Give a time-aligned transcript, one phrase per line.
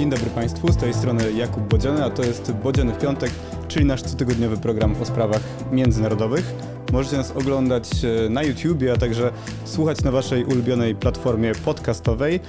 [0.00, 3.30] Dzień dobry Państwu, z tej strony Jakub Bodziany, a to jest Bodziany w Piątek,
[3.68, 5.40] czyli nasz cotygodniowy program o sprawach
[5.72, 6.54] międzynarodowych.
[6.92, 9.32] Możecie nas oglądać e, na YouTubie, a także
[9.64, 12.40] słuchać na Waszej ulubionej platformie podcastowej.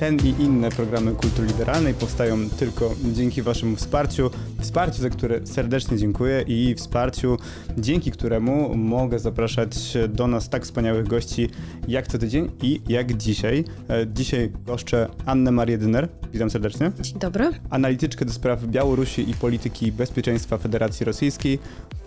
[0.00, 4.30] Ten i inne programy kultury liberalnej powstają tylko dzięki Waszemu wsparciu.
[4.60, 7.36] Wsparciu, za które serdecznie dziękuję i wsparciu,
[7.78, 9.68] dzięki któremu mogę zapraszać
[10.08, 11.48] do nas tak wspaniałych gości
[11.88, 13.64] jak co tydzień i jak dzisiaj.
[13.88, 16.08] E, dzisiaj goszczę Annę Marię Dyner.
[16.32, 16.92] Witam serdecznie.
[17.00, 17.50] Dzień dobry.
[17.70, 21.58] Analityczkę do spraw Białorusi i polityki bezpieczeństwa Federacji Rosyjskiej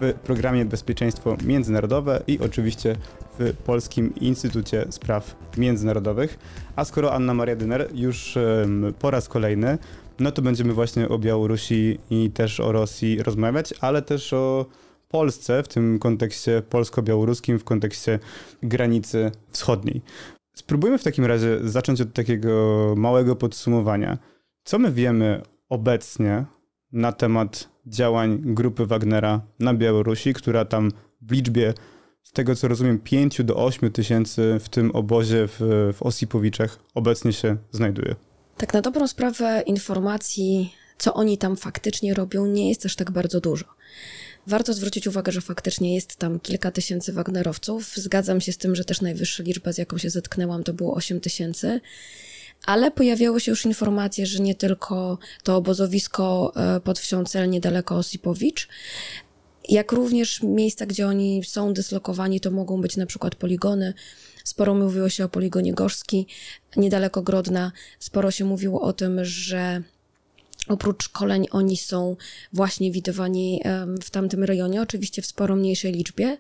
[0.02, 2.96] w programie Bezpieczeństwo Międzynarodowe i oczywiście
[3.40, 6.40] w Polskim Instytucie Spraw Międzynarodowych.
[6.76, 8.38] A skoro Anna Maria Dyner już
[9.00, 9.78] po raz kolejny,
[10.20, 14.66] no to będziemy właśnie o Białorusi i też o Rosji rozmawiać, ale też o
[15.10, 18.20] Polsce w tym kontekście polsko-białoruskim, w kontekście
[18.64, 20.02] granicy wschodniej.
[20.56, 24.18] Spróbujmy w takim razie zacząć od takiego małego podsumowania.
[24.64, 26.46] Co my wiemy obecnie
[26.92, 31.74] na temat działań grupy Wagnera na Białorusi, która tam w liczbie
[32.24, 35.60] z tego co rozumiem, 5 do 8 tysięcy w tym obozie w,
[35.94, 38.16] w Osipowiczach obecnie się znajduje.
[38.58, 43.40] Tak na dobrą sprawę informacji, co oni tam faktycznie robią, nie jest też tak bardzo
[43.40, 43.66] dużo.
[44.48, 47.96] Warto zwrócić uwagę, że faktycznie jest tam kilka tysięcy Wagnerowców.
[47.96, 51.20] Zgadzam się z tym, że też najwyższa liczba, z jaką się zetknęłam, to było 8
[51.20, 51.82] tysięcy.
[52.66, 57.96] Ale pojawiały się już informacje, że nie tylko to obozowisko e, pod wsią Cel niedaleko
[57.96, 58.68] Osipowicz,
[59.70, 63.94] jak również miejsca, gdzie oni są dyslokowani, to mogą być na przykład poligony.
[64.44, 66.28] Sporo mówiło się o poligonie Gorzki,
[66.78, 67.72] niedaleko Grodna.
[68.00, 69.82] Sporo się mówiło o tym, że
[70.68, 72.16] oprócz szkoleń oni są
[72.54, 73.62] właśnie widywani
[74.04, 76.38] w tamtym rejonie, oczywiście w sporo mniejszej liczbie.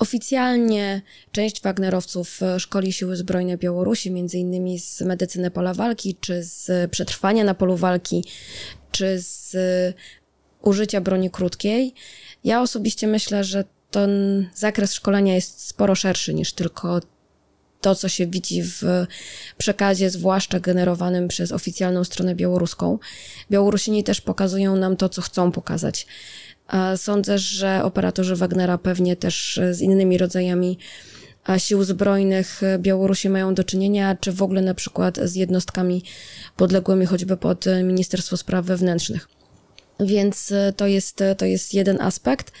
[0.00, 6.42] Oficjalnie część Wagnerowców e, szkoli siły zbrojne Białorusi, między innymi z medycyny pola walki, czy
[6.42, 8.24] z przetrwania na polu walki,
[8.92, 9.56] czy z
[10.62, 11.94] użycia broni krótkiej.
[12.44, 14.10] Ja osobiście myślę, że ten
[14.54, 17.00] zakres szkolenia jest sporo szerszy niż tylko
[17.80, 18.82] to, co się widzi w
[19.58, 22.98] przekazie, zwłaszcza generowanym przez oficjalną stronę białoruską.
[23.50, 26.06] Białorusini też pokazują nam to, co chcą pokazać.
[26.96, 30.78] Sądzę, że operatorzy Wagnera pewnie też z innymi rodzajami
[31.58, 36.04] sił zbrojnych Białorusi mają do czynienia, czy w ogóle na przykład z jednostkami
[36.56, 39.28] podległymi choćby pod Ministerstwo Spraw Wewnętrznych.
[40.04, 42.52] Więc e, to jest, e, to jest jeden aspekt.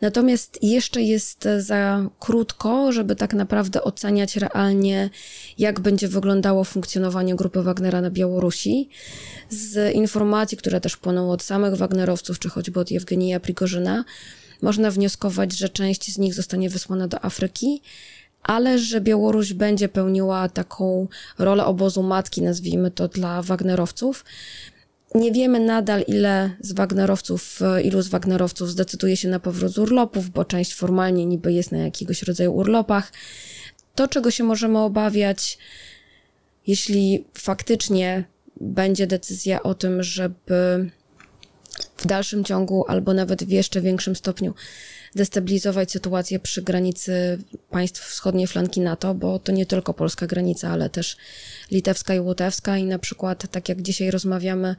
[0.00, 5.10] Natomiast jeszcze jest za krótko, żeby tak naprawdę oceniać realnie,
[5.58, 8.88] jak będzie wyglądało funkcjonowanie grupy Wagnera na Białorusi.
[9.50, 14.04] Z informacji, które też płyną od samych Wagnerowców, czy choćby od Jewgenija Prigorzyna,
[14.62, 17.82] można wnioskować, że część z nich zostanie wysłana do Afryki,
[18.42, 21.08] ale że Białoruś będzie pełniła taką
[21.38, 24.24] rolę obozu matki, nazwijmy to, dla Wagnerowców.
[25.14, 30.30] Nie wiemy nadal, ile z Wagnerowców, ilu z Wagnerowców zdecyduje się na powrót z urlopów,
[30.30, 33.12] bo część formalnie niby jest na jakiegoś rodzaju urlopach.
[33.94, 35.58] To, czego się możemy obawiać,
[36.66, 38.24] jeśli faktycznie
[38.60, 40.90] będzie decyzja o tym, żeby
[41.96, 44.54] w dalszym ciągu albo nawet w jeszcze większym stopniu
[45.16, 47.38] destabilizować sytuację przy granicy
[47.70, 51.16] państw wschodniej flanki NATO, bo to nie tylko polska granica, ale też
[51.70, 54.76] litewska i łotewska i na przykład, tak jak dzisiaj rozmawiamy,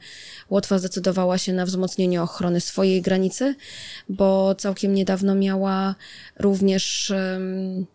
[0.50, 3.54] Łotwa zdecydowała się na wzmocnienie ochrony swojej granicy,
[4.08, 5.94] bo całkiem niedawno miała
[6.38, 7.86] również um,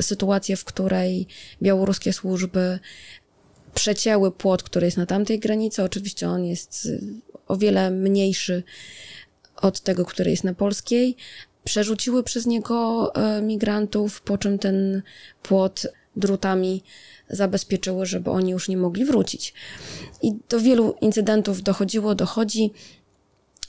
[0.00, 1.26] sytuację, w której
[1.62, 2.78] białoruskie służby
[3.74, 5.82] przecięły płot, który jest na tamtej granicy.
[5.82, 6.88] Oczywiście on jest
[7.46, 8.62] o wiele mniejszy
[9.56, 11.16] od tego, który jest na polskiej,
[11.64, 15.02] przerzuciły przez niego e, migrantów, po czym ten
[15.42, 15.86] płot
[16.16, 16.82] drutami
[17.30, 19.54] zabezpieczyły, żeby oni już nie mogli wrócić.
[20.22, 22.72] I do wielu incydentów dochodziło, dochodzi.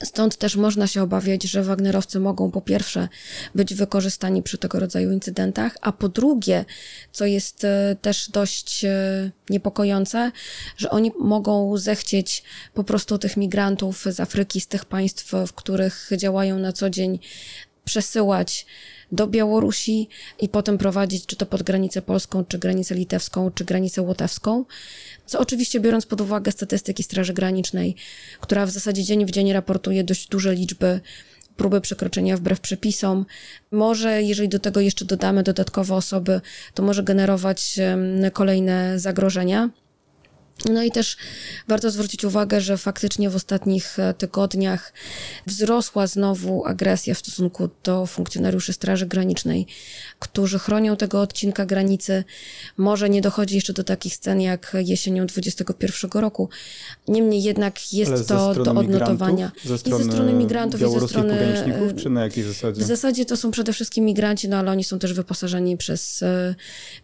[0.04, 3.08] Stąd też można się obawiać, że Wagnerowcy mogą po pierwsze
[3.56, 6.66] być wykorzystani przy tego rodzaju incydentach, a po drugie,
[7.12, 10.32] co jest e, też dość e, niepokojące,
[10.78, 12.44] że oni mogą zechcieć
[12.74, 17.20] po prostu tych migrantów z Afryki, z tych państw, w których działają na co dzień,
[17.86, 18.66] przesyłać
[19.12, 20.10] do Białorusi
[20.40, 24.66] i potem prowadzić czy to pod granicę polską, czy granicę litewską, czy granicę łotewską.
[25.26, 27.96] Co oczywiście biorąc pod uwagę statystyki Straży Granicznej,
[28.40, 31.00] która w zasadzie dzień w dzień raportuje dość duże liczby
[31.58, 33.26] próby przekroczenia wbrew przepisom.
[33.72, 36.42] Może, jeżeli do tego jeszcze dodamy dodatkowe osoby,
[36.74, 37.80] to może generować
[38.34, 39.70] kolejne zagrożenia.
[40.70, 41.18] No i też
[41.68, 44.94] warto zwrócić uwagę, że faktycznie w ostatnich e, tygodniach
[45.46, 49.68] wzrosła znowu agresja w stosunku do funkcjonariuszy Straży Granicznej,
[50.20, 52.24] którzy chronią tego odcinka granicy.
[52.78, 56.50] Może nie dochodzi jeszcze do takich scen jak jesienią 2021 roku.
[57.08, 59.52] Niemniej jednak jest to do odnotowania.
[59.66, 62.82] Ze strony I ze strony migrantów, i ze strony pograniczników, czy na jakiej zasadzie?
[62.82, 66.56] W zasadzie to są przede wszystkim migranci, no ale oni są też wyposażeni przez e,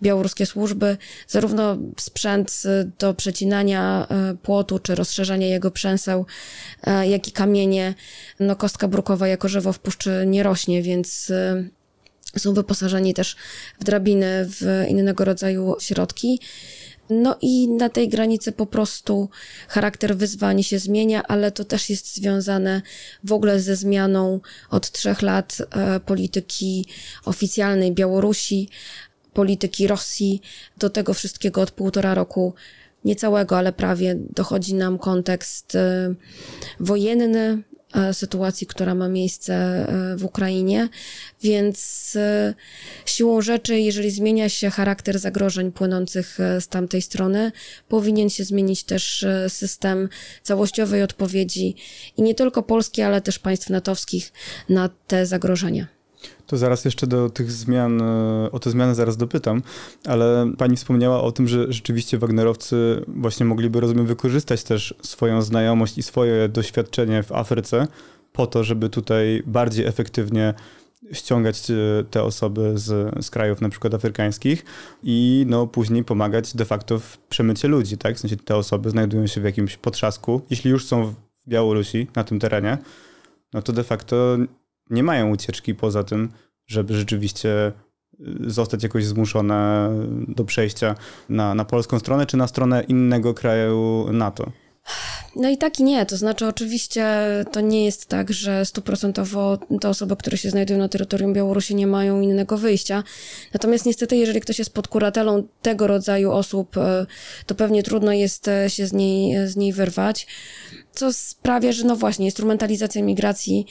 [0.02, 0.98] białoruskie służby.
[1.28, 4.08] Zarówno sprzęt e, do przecinania
[4.44, 6.26] płotu czy rozszerzania jego przęseł,
[7.04, 7.94] jak i kamienie.
[8.40, 11.32] No, kostka brukowa jako żywo w puszczy nie rośnie, więc
[12.38, 13.36] są wyposażeni też
[13.80, 16.40] w drabiny, w innego rodzaju środki.
[17.14, 19.30] No i na tej granicy po prostu
[19.68, 22.82] charakter wyzwań się zmienia, ale to też jest związane
[23.24, 25.58] w ogóle ze zmianą od trzech lat
[26.06, 26.86] polityki
[27.26, 28.70] oficjalnej Białorusi,
[29.34, 30.42] polityki Rosji.
[30.78, 32.54] Do tego wszystkiego od półtora roku
[33.06, 35.80] niecałego, ale prawie dochodzi nam kontekst y,
[36.80, 37.64] wojenny,
[38.14, 40.90] sytuacji, która ma miejsce y, w Ukrainie,
[41.44, 42.18] więc
[43.06, 47.52] siłą rzeczy, jeżeli zmienia się charakter zagrożeń płynących z tamtej strony,
[47.88, 50.10] powinien się zmienić też system
[50.44, 51.76] całościowej odpowiedzi
[52.18, 54.34] i nie tylko Polski, ale też państw natowskich
[54.70, 56.01] na te zagrożenia.
[56.48, 59.62] To zaraz jeszcze do tych zmian, e, o te zmiany zaraz dopytam,
[60.06, 65.98] ale pani wspomniała o tym, że rzeczywiście Wagnerowcy właśnie mogliby, rozumiem, wykorzystać też swoją znajomość
[65.98, 67.88] i swoje doświadczenie w Afryce
[68.34, 70.54] po to, żeby tutaj bardziej efektywnie
[71.12, 71.76] ściągać e,
[72.12, 74.66] te osoby z, z krajów na przykład afrykańskich
[75.04, 78.16] i no, później pomagać de facto w przemycie ludzi, tak?
[78.16, 80.42] W sensie te osoby znajdują się w jakimś potrzasku.
[80.50, 81.14] Jeśli już są w
[81.48, 82.78] Białorusi, na tym terenie,
[83.54, 84.38] no to de facto
[84.92, 86.30] nie mają ucieczki poza tym,
[86.68, 87.72] żeby rzeczywiście
[88.20, 89.90] y, zostać jakoś zmuszone
[90.28, 90.96] do przejścia
[91.30, 94.52] na, na polską stronę, czy na stronę innego kraju NATO?
[95.36, 96.06] No i tak i nie.
[96.06, 97.06] To znaczy, oczywiście
[97.52, 101.88] to nie jest tak, że stuprocentowo te osoby, które się znajdują na terytorium Białorusi, nie
[101.88, 103.04] mają innego wyjścia.
[103.54, 107.06] Natomiast niestety, jeżeli ktoś jest pod kuratelą tego rodzaju osób, e,
[107.46, 110.28] to pewnie trudno jest e, się z niej, z niej wyrwać.
[110.94, 113.66] Co sprawia, że no właśnie, instrumentalizacja migracji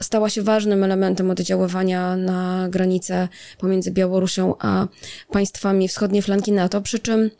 [0.00, 3.28] stała się ważnym elementem oddziaływania na granicę
[3.58, 4.86] pomiędzy Białorusią a
[5.30, 7.30] państwami wschodniej flanki NATO, przy czym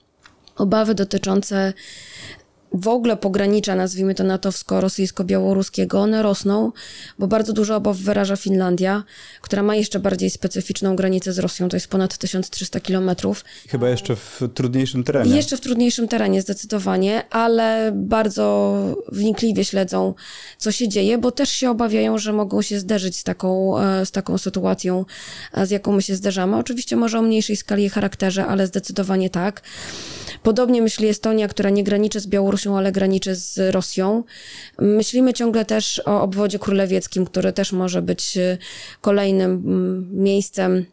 [0.56, 1.72] obawy dotyczące
[2.74, 6.72] w ogóle pogranicza, nazwijmy to natowsko-rosyjsko-białoruskiego, one rosną,
[7.18, 9.04] bo bardzo dużo obaw wyraża Finlandia,
[9.40, 13.44] która ma jeszcze bardziej specyficzną granicę z Rosją, to jest ponad 1300 kilometrów.
[13.68, 15.36] Chyba jeszcze w trudniejszym terenie.
[15.36, 18.74] Jeszcze w trudniejszym terenie, zdecydowanie, ale bardzo
[19.12, 20.14] wnikliwie śledzą,
[20.58, 24.10] co się dzieje, bo też się obawiają, że mogą się zderzyć z taką, e, z
[24.10, 25.04] taką sytuacją,
[25.64, 26.56] z jaką my się zderzamy.
[26.56, 29.62] Oczywiście może o mniejszej skali i charakterze, ale zdecydowanie tak.
[30.42, 34.24] Podobnie myśli Estonia, która nie graniczy z Białorusią, ale graniczy z Rosją.
[34.78, 38.58] Myślimy ciągle też o obwodzie królewieckim, który też może być y,
[39.00, 40.86] kolejnym mm, miejscem,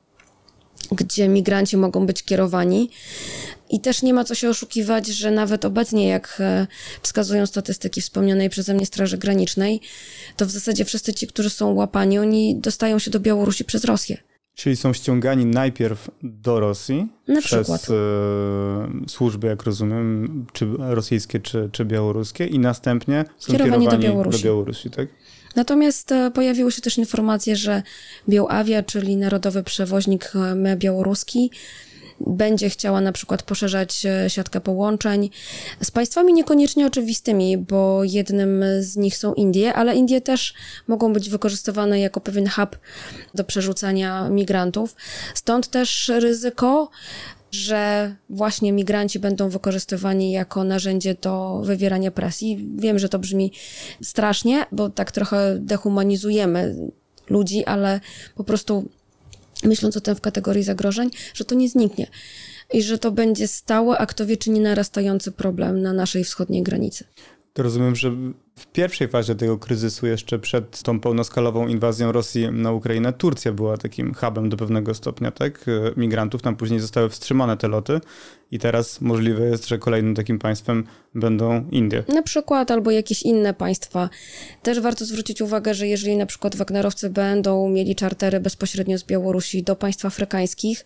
[0.91, 2.89] gdzie migranci mogą być kierowani.
[3.69, 6.67] I też nie ma co się oszukiwać, że nawet obecnie, jak e,
[7.01, 9.81] wskazują statystyki wspomnianej przeze mnie Straży Granicznej,
[10.37, 14.17] to w zasadzie wszyscy ci, którzy są łapani, oni dostają się do Białorusi przez Rosję.
[14.61, 17.93] Czyli są ściągani najpierw do Rosji Na przez e,
[19.07, 24.37] służby, jak rozumiem, czy rosyjskie, czy, czy białoruskie i następnie są kierowani, kierowani do, Białorusi.
[24.37, 25.07] do Białorusi, tak?
[25.55, 27.83] Natomiast e, pojawiły się też informacje, że
[28.29, 30.31] Białawia, czyli narodowy przewoźnik
[30.65, 31.51] e, białoruski,
[32.27, 35.29] będzie chciała na przykład poszerzać e, siatkę połączeń
[35.83, 40.53] z państwami niekoniecznie oczywistymi, bo jednym z nich są Indie, ale Indie też
[40.87, 42.77] mogą być wykorzystywane jako pewien hub
[43.35, 44.95] do przerzucania migrantów.
[45.33, 46.89] Stąd też ryzyko,
[47.51, 52.67] że właśnie migranci będą wykorzystywani jako narzędzie do wywierania presji.
[52.75, 53.51] Wiem, że to brzmi
[54.03, 56.75] strasznie, bo tak trochę dehumanizujemy
[57.29, 57.99] ludzi, ale
[58.35, 58.89] po prostu
[59.63, 62.07] myśląc o tym w kategorii zagrożeń, że to nie zniknie
[62.73, 66.63] i że to będzie stały, a kto wie, czy nie narastający problem na naszej wschodniej
[66.63, 67.05] granicy.
[67.53, 68.11] To rozumiem, że
[68.55, 73.77] w pierwszej fazie tego kryzysu, jeszcze przed tą pełnoskalową inwazją Rosji na Ukrainę, Turcja była
[73.77, 75.65] takim hubem do pewnego stopnia, tak?
[75.97, 76.41] Migrantów.
[76.41, 77.99] Tam później zostały wstrzymane te loty
[78.51, 80.83] i teraz możliwe jest, że kolejnym takim państwem
[81.15, 82.03] będą Indie.
[82.07, 84.09] Na przykład, albo jakieś inne państwa.
[84.63, 89.63] Też warto zwrócić uwagę, że jeżeli na przykład Wagnerowcy będą mieli czartery bezpośrednio z Białorusi
[89.63, 90.85] do państw afrykańskich,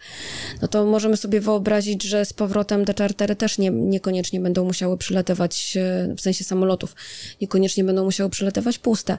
[0.62, 4.98] no to możemy sobie wyobrazić, że z powrotem te czartery też nie, niekoniecznie będą musiały
[4.98, 5.78] przylatywać,
[6.18, 6.96] w sensie samolotów,
[7.42, 9.18] niekoniecznie będą musiały przylatywać puste.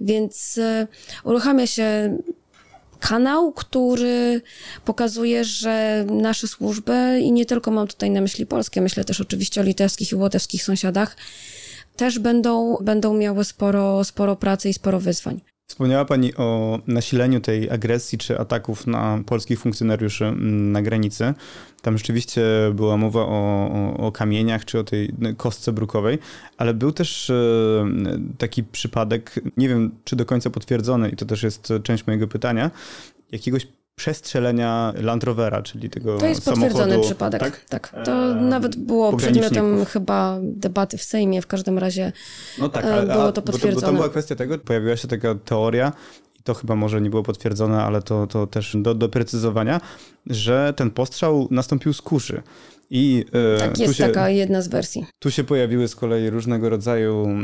[0.00, 0.86] Więc e,
[1.24, 2.18] uruchamia się
[3.00, 4.42] kanał, który
[4.84, 9.60] pokazuje, że nasze służby, i nie tylko mam tutaj na myśli polskie, myślę też oczywiście
[9.60, 11.16] o litewskich i łotewskich sąsiadach,
[11.96, 15.40] też będą, będą miały sporo, sporo pracy i sporo wyzwań.
[15.70, 21.34] Wspomniała Pani o nasileniu tej agresji czy ataków na polskich funkcjonariuszy mm, na granicy.
[21.82, 22.42] Tam rzeczywiście
[22.74, 26.18] była mowa o, o, o, kamieniach czy o tej kostce brukowej,
[26.56, 27.86] ale był też e,
[28.38, 32.70] taki przypadek, nie wiem czy do końca potwierdzony, i to też jest część mojego pytania,
[33.32, 33.66] jakiegoś
[33.98, 37.64] przestrzelenia Land Rovera, czyli tego To jest samochodu, potwierdzony przypadek, tak?
[37.64, 38.04] tak.
[38.04, 42.12] To e, nawet było przedmiotem chyba debaty w Sejmie, w każdym razie
[42.58, 43.74] no tak, e, było to potwierdzone.
[43.74, 45.92] Bo to, bo to była kwestia tego, pojawiła się taka teoria,
[46.40, 49.80] i to chyba może nie było potwierdzone, ale to, to też do doprecyzowania,
[50.26, 52.42] że ten postrzał nastąpił z kuszy.
[52.90, 53.24] I,
[53.56, 55.06] e, tak, jest się, taka jedna z wersji.
[55.18, 57.34] Tu się pojawiły z kolei różnego rodzaju e,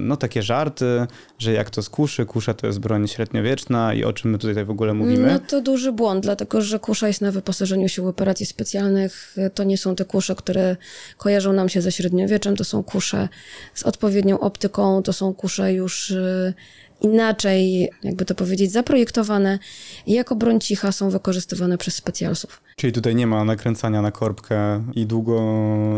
[0.00, 1.06] no, takie żarty,
[1.38, 4.64] że jak to z kuszy, kusza to jest broń średniowieczna i o czym my tutaj
[4.64, 5.32] w ogóle mówimy.
[5.32, 9.36] No to duży błąd, dlatego że kusza jest na wyposażeniu sił operacji specjalnych.
[9.54, 10.76] To nie są te kusze, które
[11.16, 13.28] kojarzą nam się ze średniowieczem, to są kusze
[13.74, 16.54] z odpowiednią optyką, to są kusze już e,
[17.00, 19.58] inaczej, jakby to powiedzieć, zaprojektowane
[20.06, 22.62] i jako broń cicha są wykorzystywane przez specjalsów.
[22.76, 25.40] Czyli tutaj nie ma nakręcania na korbkę i długo,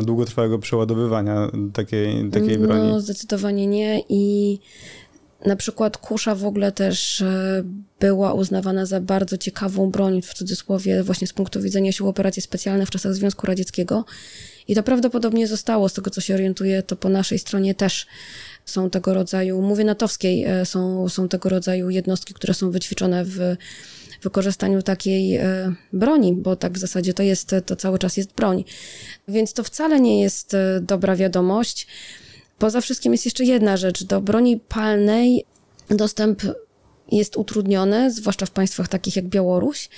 [0.03, 2.89] długotrwałego przeładowywania takiej, takiej no, broni?
[2.89, 4.59] No, zdecydowanie nie i
[5.47, 7.63] na przykład kusza w ogóle też e,
[8.01, 12.89] była uznawana za bardzo ciekawą broń, w cudzysłowie, właśnie z punktu widzenia sił operacji specjalnych
[12.89, 14.05] w czasach Związku Radzieckiego.
[14.69, 18.07] I to prawdopodobnie zostało, z tego co się orientuję, to po naszej stronie też
[18.65, 23.57] są tego rodzaju, mówię natowskiej, e, są, są tego rodzaju jednostki, które są wyćwiczone w
[24.23, 28.65] wykorzystaniu takiej e, broni, bo tak w zasadzie to jest, to cały czas jest broń.
[29.29, 31.87] Więc to wcale nie jest e, dobra wiadomość.
[32.59, 34.05] Poza wszystkim jest jeszcze jedna rzecz.
[34.05, 35.45] Do broni palnej
[35.91, 36.43] dostęp
[37.13, 39.89] jest utrudniony, zwłaszcza w państwach takich jak Białoruś.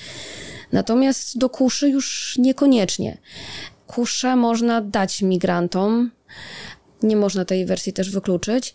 [0.73, 3.19] Natomiast do kuszy już niekoniecznie.
[3.87, 6.11] Kuszę można dać migrantom,
[7.05, 8.75] nie można tej wersji też wykluczyć.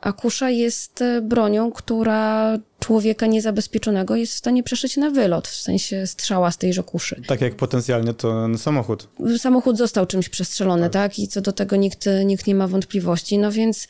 [0.00, 5.56] A kusza jest e, bronią, która człowieka niezabezpieczonego jest w stanie przeszyć na wylot, w
[5.56, 7.22] sensie strzała z tejże kuszy.
[7.26, 9.08] Tak jak potencjalnie to samochód.
[9.38, 10.92] Samochód został czymś przestrzelony, tak?
[10.92, 11.18] tak?
[11.18, 13.38] I co do tego nikt, nikt nie ma wątpliwości.
[13.38, 13.88] No więc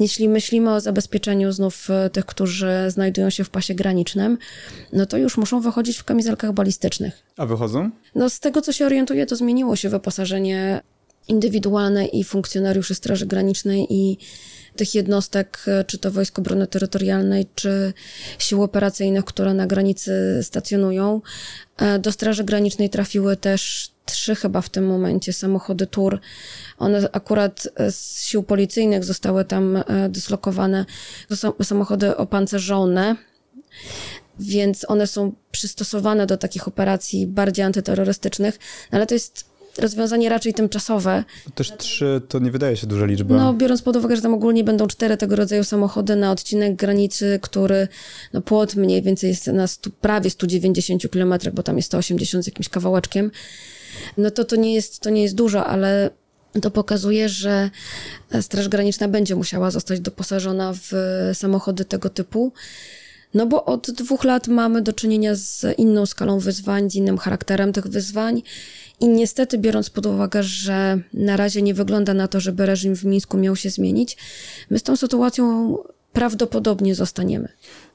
[0.00, 4.38] jeśli myślimy o zabezpieczeniu znów e, tych, którzy znajdują się w pasie granicznym,
[4.92, 7.22] no to już muszą wychodzić w kamizelkach balistycznych.
[7.36, 7.90] A wychodzą?
[8.14, 10.80] No z tego, co się orientuję, to zmieniło się wyposażenie
[11.28, 14.18] indywidualne i funkcjonariuszy Straży Granicznej i
[14.76, 17.92] tych jednostek, czy to Wojsk Obrony Terytorialnej, czy
[18.38, 21.20] sił operacyjnych, które na granicy stacjonują.
[21.76, 26.20] E, do Straży Granicznej trafiły też trzy chyba w tym momencie samochody TUR.
[26.78, 30.86] One akurat z sił policyjnych zostały tam e, dyslokowane.
[31.28, 33.16] To są samochody opancerzone,
[34.40, 38.58] więc one są przystosowane do takich operacji bardziej antyterrorystycznych,
[38.90, 39.44] ale to jest
[39.78, 41.24] rozwiązanie raczej tymczasowe.
[41.54, 43.36] Też trzy to nie wydaje się duża liczba.
[43.36, 47.38] No, biorąc pod uwagę, że tam ogólnie będą cztery tego rodzaju samochody na odcinek granicy,
[47.42, 47.88] który,
[48.32, 52.46] no płot mniej więcej jest na stu, prawie 190 km, bo tam jest 180 z
[52.46, 53.30] jakimś kawałeczkiem,
[54.16, 56.10] no to to nie jest, to nie jest dużo, ale
[56.62, 57.70] to pokazuje, że
[58.40, 60.92] Straż Graniczna będzie musiała zostać doposażona w
[61.34, 62.52] samochody tego typu.
[63.34, 67.72] No bo od dwóch lat mamy do czynienia z inną skalą wyzwań, z innym charakterem
[67.72, 68.42] tych wyzwań
[69.00, 73.04] i niestety, biorąc pod uwagę, że na razie nie wygląda na to, żeby reżim w
[73.04, 74.16] Mińsku miał się zmienić,
[74.70, 75.76] my z tą sytuacją
[76.12, 77.48] prawdopodobnie zostaniemy.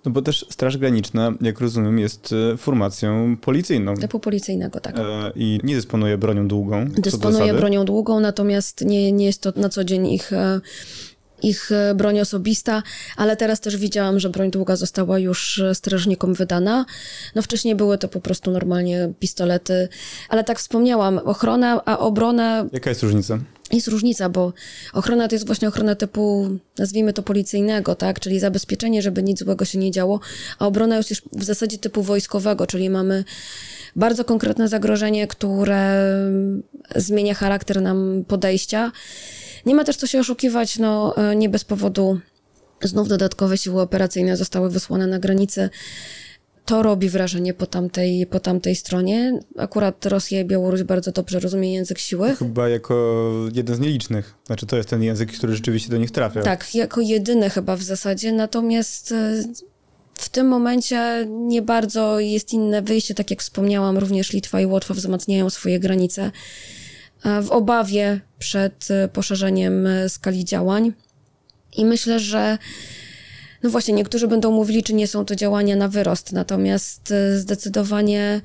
[0.05, 3.95] No bo też Straż Graniczna, jak rozumiem, jest e, formacją policyjną.
[3.95, 4.99] Typu policyjnego, tak.
[4.99, 6.85] E, I nie dysponuje bronią długą.
[6.97, 10.61] Dysponuje bronią długą, natomiast nie, nie jest to na co dzień ich e,
[11.43, 12.83] ich e, broń osobista,
[13.17, 16.85] ale teraz też widziałam, że broń długa została już e, strażnikom wydana.
[17.35, 19.87] No wcześniej były to po prostu normalnie pistolety,
[20.29, 22.65] ale tak wspomniałam, ochrona, a obrona...
[22.71, 23.39] Jaka jest różnica?
[23.71, 24.53] Jest różnica, bo
[24.93, 28.19] ochrona to jest właśnie ochrona typu, nazwijmy to policyjnego, tak?
[28.19, 30.19] Czyli zabezpieczenie, żeby nic złego się nie działo,
[30.59, 33.23] a obrona jest już w zasadzie typu wojskowego, czyli mamy
[33.95, 36.05] bardzo konkretne zagrożenie, które
[36.95, 38.91] zmienia charakter nam podejścia
[39.65, 42.19] nie ma też co się oszukiwać, no e, nie bez powodu
[42.81, 45.69] znów dodatkowe siły operacyjne zostały wysłane na granicę.
[46.65, 49.39] To robi wrażenie po tamtej, po tamtej stronie.
[49.57, 52.35] Akurat Rosja i Białoruś bardzo dobrze rozumie język siły.
[52.35, 54.35] Chyba jako jeden z nielicznych.
[54.45, 56.41] Znaczy to jest ten język, który rzeczywiście do nich trafia.
[56.41, 58.31] Tak, jako jedyny chyba w zasadzie.
[58.31, 59.43] Natomiast e,
[60.13, 63.15] w tym momencie nie bardzo jest inne wyjście.
[63.15, 66.31] Tak jak wspomniałam, również Litwa i Łotwa wzmacniają swoje granice
[67.41, 70.93] w obawie przed e, poszerzeniem e, skali działań.
[71.77, 72.57] I myślę, że
[73.63, 78.41] No właśnie, niektórzy będą mówili, czy nie są to działania na wyrost, natomiast e, zdecydowanie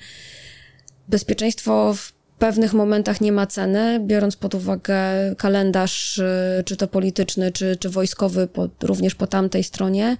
[1.08, 4.96] bezpieczeństwo w pewnych momentach nie ma ceny, biorąc pod uwagę
[5.38, 10.16] kalendarz, e, czy to polityczny, czy, czy wojskowy, po, również po tamtej stronie.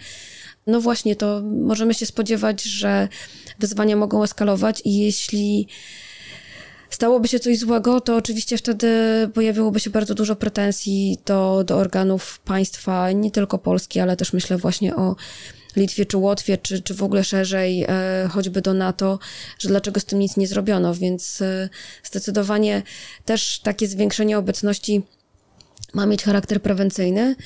[0.66, 3.08] No właśnie, to możemy się spodziewać, że
[3.58, 5.68] wyzwania mogą eskalować i jeśli
[6.90, 8.88] stałoby się coś złego, to oczywiście wtedy
[9.34, 14.56] pojawiłoby się bardzo dużo pretensji do, do organów państwa, nie tylko Polski, ale też myślę
[14.56, 15.16] właśnie o
[15.76, 19.18] Litwie czy Łotwie, czy, czy w ogóle szerzej, e, choćby do NATO,
[19.58, 20.94] że dlaczego z tym nic nie zrobiono.
[20.94, 21.68] Więc e,
[22.04, 22.82] zdecydowanie
[23.24, 25.02] też takie zwiększenie obecności
[25.94, 27.36] ma mieć charakter prewencyjny.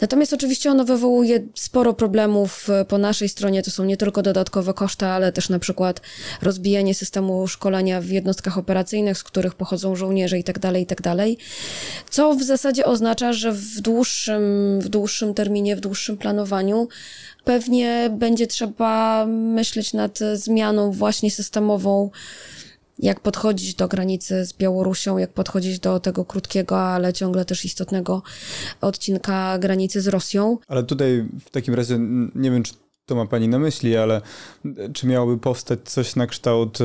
[0.00, 3.62] Natomiast oczywiście ono wywołuje sporo problemów e, po naszej stronie.
[3.62, 6.00] To są nie tylko dodatkowe koszty, ale też na przykład
[6.42, 11.16] rozbijanie systemu szkolenia w jednostkach operacyjnych, z których pochodzą żołnierze itd., tak itd.
[11.16, 11.28] Tak
[12.10, 14.42] Co w zasadzie oznacza, że w dłuższym,
[14.80, 16.88] w dłuższym terminie, w dłuższym planowaniu
[17.44, 22.10] pewnie będzie trzeba myśleć nad zmianą właśnie systemową
[23.02, 28.22] jak podchodzić do granicy z Białorusią, jak podchodzić do tego krótkiego, ale ciągle też istotnego
[28.80, 30.58] odcinka granicy z Rosją.
[30.68, 31.98] Ale tutaj w takim razie
[32.34, 32.74] nie wiem, czy
[33.10, 34.20] to ma Pani na myśli, ale
[34.92, 36.84] czy miałoby powstać coś na kształt e,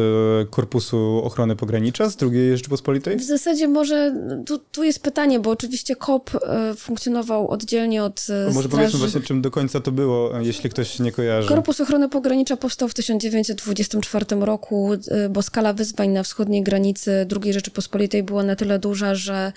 [0.50, 3.18] Korpusu Ochrony Pogranicza z II Rzeczypospolitej?
[3.18, 4.16] W zasadzie może,
[4.46, 9.42] tu, tu jest pytanie, bo oczywiście KOP e, funkcjonował oddzielnie od Może powiedzmy właśnie, czym
[9.42, 11.48] do końca to było, jeśli ktoś nie kojarzy.
[11.48, 17.54] Korpus Ochrony Pogranicza powstał w 1924 roku, e, bo skala wyzwań na wschodniej granicy II
[17.54, 19.54] Rzeczypospolitej była na tyle duża, że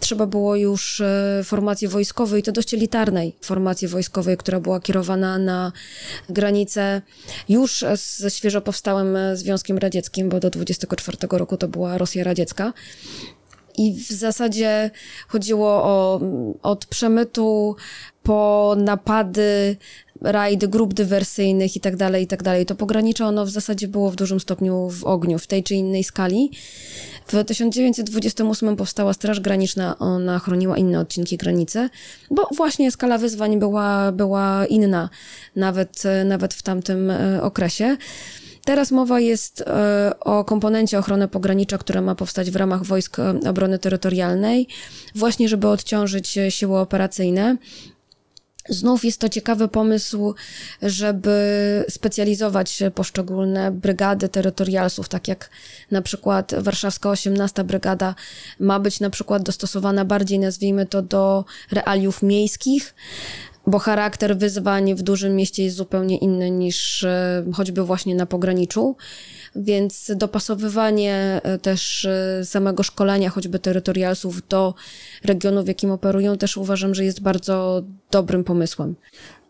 [0.00, 1.02] trzeba było już
[1.44, 5.72] formacji wojskowej, to dość elitarnej formacji wojskowej, która była kierowana na
[6.28, 7.02] granicę
[7.48, 12.72] już ze świeżo powstałym Związkiem Radzieckim, bo do 24 roku to była Rosja Radziecka.
[13.78, 14.90] I w zasadzie
[15.28, 16.20] chodziło o
[16.62, 17.76] od przemytu
[18.22, 19.76] po napady,
[20.20, 22.66] rajdy grup dywersyjnych i tak dalej, i tak dalej.
[22.66, 26.04] To pogranicze ono w zasadzie było w dużym stopniu w ogniu, w tej czy innej
[26.04, 26.50] skali.
[27.26, 31.88] W 1928 powstała Straż Graniczna, ona chroniła inne odcinki granicy,
[32.30, 35.10] bo właśnie skala wyzwań była, była inna,
[35.56, 37.96] nawet, nawet w tamtym e, okresie.
[38.64, 43.16] Teraz mowa jest e, o komponencie ochrony pogranicza, która ma powstać w ramach Wojsk
[43.48, 44.68] Obrony Terytorialnej,
[45.14, 47.56] właśnie żeby odciążyć siły operacyjne.
[48.68, 50.34] Znów jest to ciekawy pomysł,
[50.82, 55.50] żeby specjalizować poszczególne brygady terytorialsów, tak jak
[55.90, 58.14] na przykład warszawska 18 brygada
[58.60, 62.94] ma być na przykład dostosowana bardziej, nazwijmy to, do realiów miejskich,
[63.66, 68.96] bo charakter wyzwań w dużym mieście jest zupełnie inny niż e, choćby właśnie na pograniczu.
[69.56, 74.74] Więc dopasowywanie e, też e, samego szkolenia, choćby terytorialsów do
[75.24, 78.94] regionu, w jakim operują, też uważam, że jest bardzo dobrym pomysłem.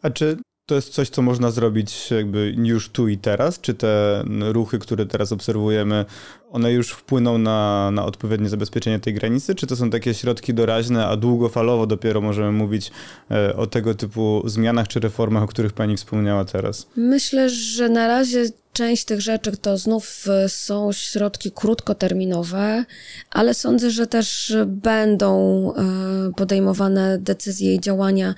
[0.03, 3.61] A czy to jest coś, co można zrobić jakby już tu i teraz?
[3.61, 6.05] Czy te ruchy, które teraz obserwujemy,
[6.51, 9.55] one już wpłyną na, na odpowiednie zabezpieczenie tej granicy?
[9.55, 12.91] Czy to są takie środki doraźne, a długofalowo dopiero możemy mówić
[13.31, 16.89] e, o tego typu zmianach czy reformach, o których pani wspomniała teraz?
[16.97, 18.45] Myślę, że na razie
[18.77, 22.85] część tych rzeczy to znów e, są środki krótkoterminowe,
[23.31, 28.35] ale sądzę, że też będą e, podejmowane decyzje i działania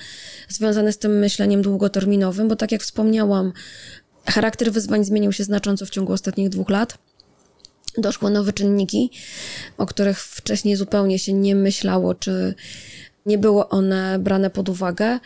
[0.49, 3.53] związane z tym myśleniem długoterminowym, bo tak jak wspomniałam,
[4.27, 6.99] charakter wyzwań zmienił się znacząco w ciągu ostatnich dwóch lat
[7.97, 9.11] doszły nowe czynniki,
[9.79, 12.55] o których wcześniej zupełnie się nie myślało, czy
[13.27, 15.19] nie były one brane pod uwagę.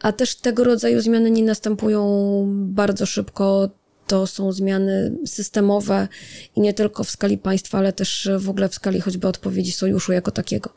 [0.00, 2.02] A też tego rodzaju zmiany nie następują
[2.48, 3.70] bardzo szybko.
[4.06, 6.08] To są zmiany systemowe
[6.56, 10.12] i nie tylko w skali państwa, ale też w ogóle w skali choćby odpowiedzi sojuszu
[10.12, 10.70] jako takiego.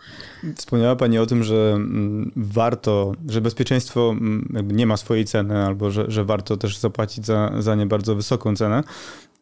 [0.56, 5.92] Wspomniała Pani o tym, że mm, warto, że bezpieczeństwo mm, nie ma swojej ceny, albo
[5.92, 8.84] że, że warto też zapłacić za, za nie bardzo wysoką cenę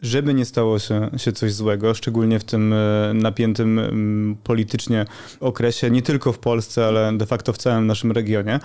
[0.01, 5.05] żeby nie stało się, się coś złego, szczególnie w tym e, napiętym politycznie
[5.39, 8.59] okresie, nie tylko w Polsce, ale de facto w całym naszym regionie.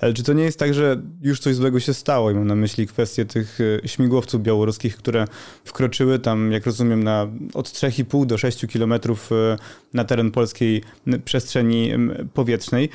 [0.00, 2.30] Ale czy to nie jest tak, że już coś złego się stało?
[2.30, 5.24] I mam na myśli kwestię tych e, śmigłowców białoruskich, które
[5.64, 9.56] wkroczyły tam, jak rozumiem, na od 3,5 do 6 kilometrów e,
[9.94, 10.82] na teren polskiej
[11.24, 11.92] przestrzeni
[12.34, 12.88] powietrznej.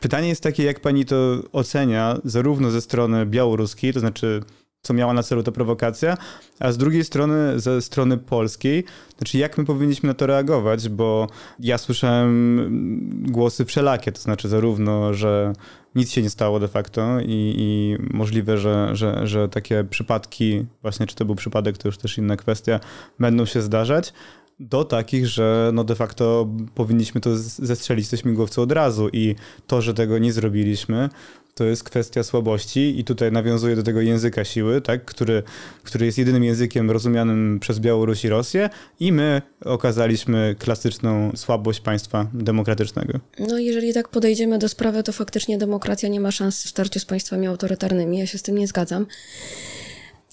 [0.00, 4.40] Pytanie jest takie, jak pani to ocenia, zarówno ze strony białoruskiej, to znaczy
[4.82, 6.16] co miała na celu ta prowokacja,
[6.60, 8.84] a z drugiej strony, ze strony polskiej,
[9.18, 15.14] znaczy jak my powinniśmy na to reagować, bo ja słyszałem głosy wszelakie, to znaczy zarówno,
[15.14, 15.52] że
[15.94, 21.06] nic się nie stało de facto i, i możliwe, że, że, że takie przypadki, właśnie
[21.06, 22.80] czy to był przypadek, to już też inna kwestia,
[23.18, 24.12] będą się zdarzać,
[24.60, 29.34] do takich, że no de facto powinniśmy to zestrzelić ze śmigłowca od razu i
[29.66, 31.08] to, że tego nie zrobiliśmy,
[31.54, 35.42] to jest kwestia słabości i tutaj nawiązuje do tego języka siły, tak, który,
[35.82, 38.70] który jest jedynym językiem rozumianym przez Białoruś i Rosję
[39.00, 43.18] i my okazaliśmy klasyczną słabość państwa demokratycznego.
[43.38, 47.04] No jeżeli tak podejdziemy do sprawy, to faktycznie demokracja nie ma szans w starciu z
[47.04, 48.18] państwami autorytarnymi.
[48.18, 49.06] Ja się z tym nie zgadzam.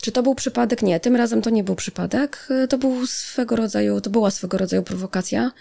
[0.02, 0.82] Czy to był przypadek?
[0.82, 2.48] Nie, tym razem to nie był przypadek.
[2.70, 5.52] To był swego rodzaju, to była swego rodzaju prowokacja,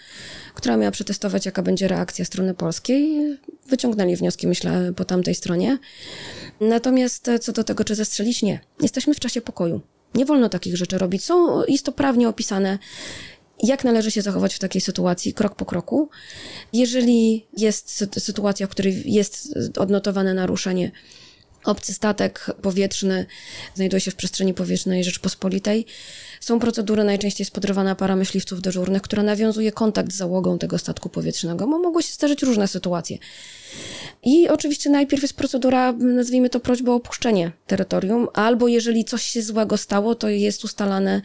[0.53, 3.19] która miała przetestować, jaka będzie reakcja strony polskiej.
[3.67, 5.77] Wyciągnęli wnioski, myślę, po tamtej stronie.
[6.61, 8.59] Natomiast co do tego, czy zestrzelić, nie.
[8.81, 9.81] Jesteśmy w czasie pokoju.
[10.15, 11.23] Nie wolno takich rzeczy robić.
[11.23, 12.79] Są, jest to prawnie opisane,
[13.63, 16.09] jak należy się zachować w takiej sytuacji, krok po kroku.
[16.73, 20.91] Jeżeli jest sytuacja, w której jest odnotowane naruszenie,
[21.67, 23.25] Obcy statek powietrzny
[23.75, 25.85] znajduje się w przestrzeni powietrznej Rzeczpospolitej.
[26.39, 31.09] Są procedury, najczęściej jest podrywana para myśliwców dyżurnych, która nawiązuje kontakt z załogą tego statku
[31.09, 33.17] powietrznego, bo mogły się zdarzyć różne sytuacje.
[34.23, 39.41] I oczywiście najpierw jest procedura, nazwijmy to prośba o opuszczenie terytorium, albo jeżeli coś się
[39.41, 41.21] złego stało, to jest ustalane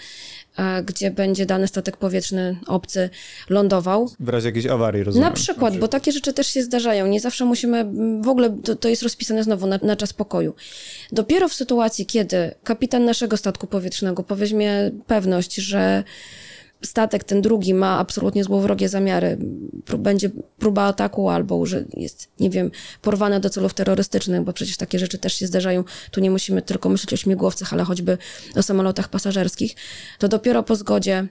[0.85, 3.11] gdzie będzie dany statek powietrzny obcy
[3.49, 4.11] lądował.
[4.21, 5.29] W razie jakiejś awarii, rozumiem.
[5.29, 7.07] Na przykład, bo takie rzeczy też się zdarzają.
[7.07, 7.85] Nie zawsze musimy,
[8.21, 10.55] w ogóle to, to jest rozpisane znowu na, na czas pokoju.
[11.13, 16.05] Dopiero w sytuacji, kiedy kapitan naszego statku powietrznego poweźmie pewność, że
[16.83, 19.39] statek ten drugi ma absolutnie złowrogie zamiary,
[19.99, 22.71] będzie próba ataku albo że jest, nie wiem,
[23.03, 25.85] porwane do celów terrorystycznych, bo przecież takie rzeczy też się zdarzają.
[26.11, 28.19] Tu nie musimy tylko myśleć o śmigłowcach, ale choćby
[28.57, 29.75] o samolotach pasażerskich.
[30.19, 31.29] To dopiero po zgodzie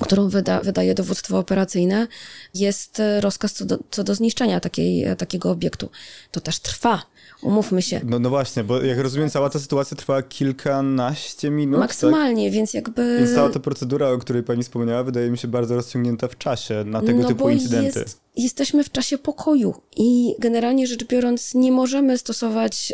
[0.00, 2.06] którą wyda, wydaje dowództwo operacyjne,
[2.54, 5.90] jest rozkaz co do, co do zniszczenia takiej, takiego obiektu.
[6.30, 7.02] To też trwa.
[7.42, 8.00] Umówmy się.
[8.04, 11.80] No, no właśnie, bo jak rozumiem, cała ta sytuacja trwała kilkanaście minut.
[11.80, 12.54] Maksymalnie, tak?
[12.54, 13.16] więc jakby.
[13.18, 16.84] Więc cała ta procedura, o której pani wspomniała, wydaje mi się bardzo rozciągnięta w czasie
[16.86, 18.00] na tego no typu incydenty.
[18.00, 22.92] Jest, jesteśmy w czasie pokoju i generalnie rzecz biorąc, nie możemy stosować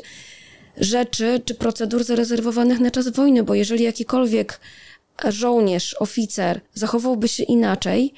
[0.76, 4.60] rzeczy czy procedur zarezerwowanych na czas wojny, bo jeżeli jakikolwiek
[5.28, 8.14] żołnierz, oficer zachowałby się inaczej,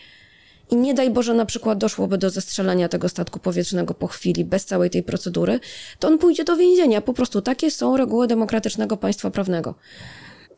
[0.70, 4.64] i nie daj Boże na przykład doszłoby do zestrzelenia tego statku powietrznego po chwili, bez
[4.64, 5.61] całej tej procedury,
[5.98, 7.00] to on pójdzie do więzienia.
[7.00, 9.74] Po prostu takie są reguły demokratycznego państwa prawnego.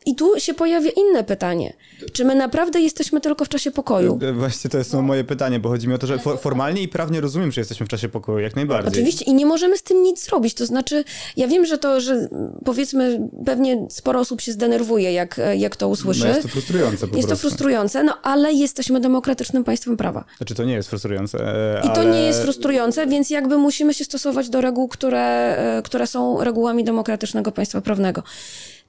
[0.05, 1.73] I tu się pojawia inne pytanie.
[2.13, 4.19] Czy my naprawdę jesteśmy tylko w czasie pokoju?
[4.21, 6.87] E, właśnie to jest moje pytanie, bo chodzi mi o to, że for, formalnie i
[6.87, 8.91] prawnie rozumiem, że jesteśmy w czasie pokoju, jak najbardziej.
[8.91, 10.53] Oczywiście i nie możemy z tym nic zrobić.
[10.53, 11.03] To znaczy,
[11.37, 12.29] ja wiem, że to, że
[12.65, 16.21] powiedzmy, pewnie sporo osób się zdenerwuje, jak, jak to usłyszy.
[16.21, 17.29] No jest to frustrujące po Jest prostu.
[17.29, 20.25] to frustrujące, no ale jesteśmy demokratycznym państwem prawa.
[20.37, 21.37] Znaczy to nie jest frustrujące,
[21.83, 26.07] I to nie jest frustrujące, więc jakby musimy się stosować do reguł, które, e, które
[26.07, 28.23] są regułami demokratycznego państwa prawnego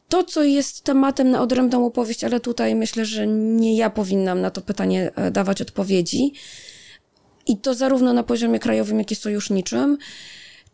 [0.08, 4.50] to, co jest tematem na odrębną opowieść, ale tutaj myślę, że nie ja powinnam na
[4.50, 6.32] to pytanie e, dawać odpowiedzi.
[7.46, 9.98] I to zarówno na poziomie krajowym, jak i sojuszniczym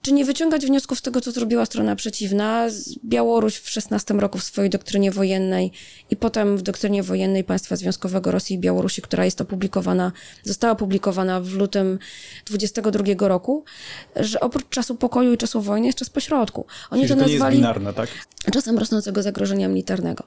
[0.03, 2.67] czy nie wyciągać wniosków z tego, co zrobiła strona przeciwna?
[3.05, 5.73] Białoruś w 16 roku w swojej doktrynie wojennej
[6.11, 10.13] i potem w doktrynie wojennej państwa związkowego Rosji i Białorusi, która jest opublikowana,
[10.45, 11.99] została opublikowana w lutym
[12.47, 13.65] 22 roku,
[14.17, 16.67] że oprócz czasu pokoju i czasu wojny jest czas pośrodku.
[16.91, 18.09] Oni Czyli to, to nazwali binarne, tak?
[18.53, 20.25] czasem rosnącego zagrożenia militarnego.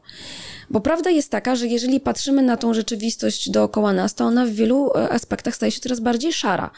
[0.70, 4.50] Bo prawda jest taka, że jeżeli patrzymy na tą rzeczywistość dookoła nas, to ona w
[4.50, 6.72] wielu e, aspektach staje się coraz bardziej szara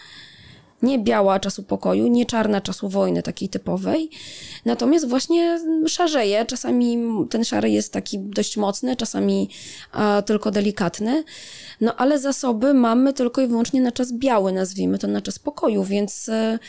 [0.82, 4.10] nie biała czasu pokoju, nie czarna czasu wojny takiej typowej.
[4.66, 6.46] Natomiast właśnie szarzeje.
[6.46, 6.98] Czasami
[7.30, 9.50] ten szary jest taki dość mocny, czasami
[9.92, 11.24] a, tylko delikatny.
[11.82, 15.84] No ale zasoby mamy tylko i wyłącznie na czas biały, nazwijmy to na czas pokoju,
[15.84, 16.60] więc e,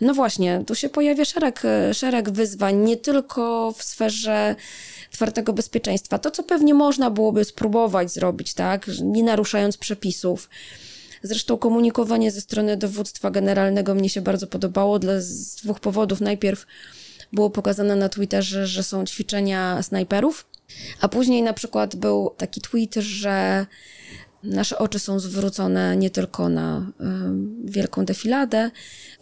[0.00, 4.56] no właśnie, tu się pojawia szereg, szereg wyzwań, nie tylko w sferze
[5.10, 6.18] twardego bezpieczeństwa.
[6.18, 10.48] To, co pewnie można byłoby spróbować zrobić, tak, nie naruszając przepisów,
[11.22, 16.20] Zresztą komunikowanie ze strony dowództwa generalnego mnie się bardzo podobało dla, z dwóch powodów.
[16.20, 16.66] Najpierw
[17.32, 20.46] było pokazane na Twitterze, że są ćwiczenia snajperów,
[21.00, 23.66] a później na przykład był taki tweet, że
[24.42, 27.04] nasze oczy są zwrócone nie tylko na y,
[27.70, 28.70] wielką defiladę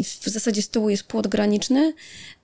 [0.01, 1.95] w zasadzie z tyłu jest płot graniczny,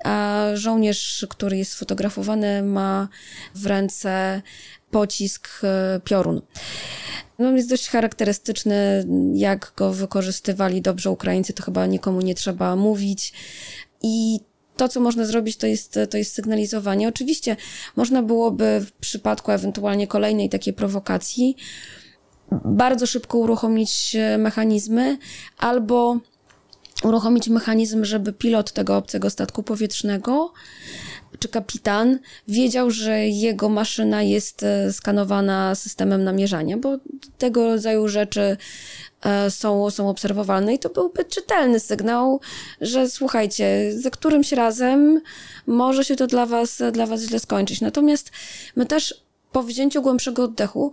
[0.04, 3.08] a żołnierz, który jest sfotografowany ma
[3.54, 4.42] w ręce
[4.92, 5.48] pocisk
[5.96, 6.42] y, piorun.
[7.38, 13.32] No, jest dość charakterystyczny, jak go wykorzystywali dobrze Ukraińcy, to chyba nikomu nie trzeba mówić.
[14.02, 14.40] I
[14.76, 17.08] to, co można zrobić, to jest, to jest sygnalizowanie.
[17.08, 17.56] Oczywiście
[17.96, 21.56] można byłoby w przypadku ewentualnie kolejnej takiej prowokacji
[22.64, 25.18] bardzo szybko uruchomić mechanizmy
[25.58, 26.18] albo
[27.04, 30.52] uruchomić mechanizm, żeby pilot tego obcego statku powietrznego
[31.38, 32.18] czy kapitan
[32.48, 36.98] wiedział, że jego maszyna jest e, skanowana systemem namierzania, bo
[37.38, 38.56] tego rodzaju rzeczy
[39.22, 42.40] e, są, są obserwowalne i to byłby czytelny sygnał,
[42.80, 45.20] że słuchajcie, za którymś razem
[45.66, 47.80] może się to dla was, dla was źle skończyć.
[47.80, 48.30] Natomiast
[48.76, 50.92] my też po wzięciu głębszego oddechu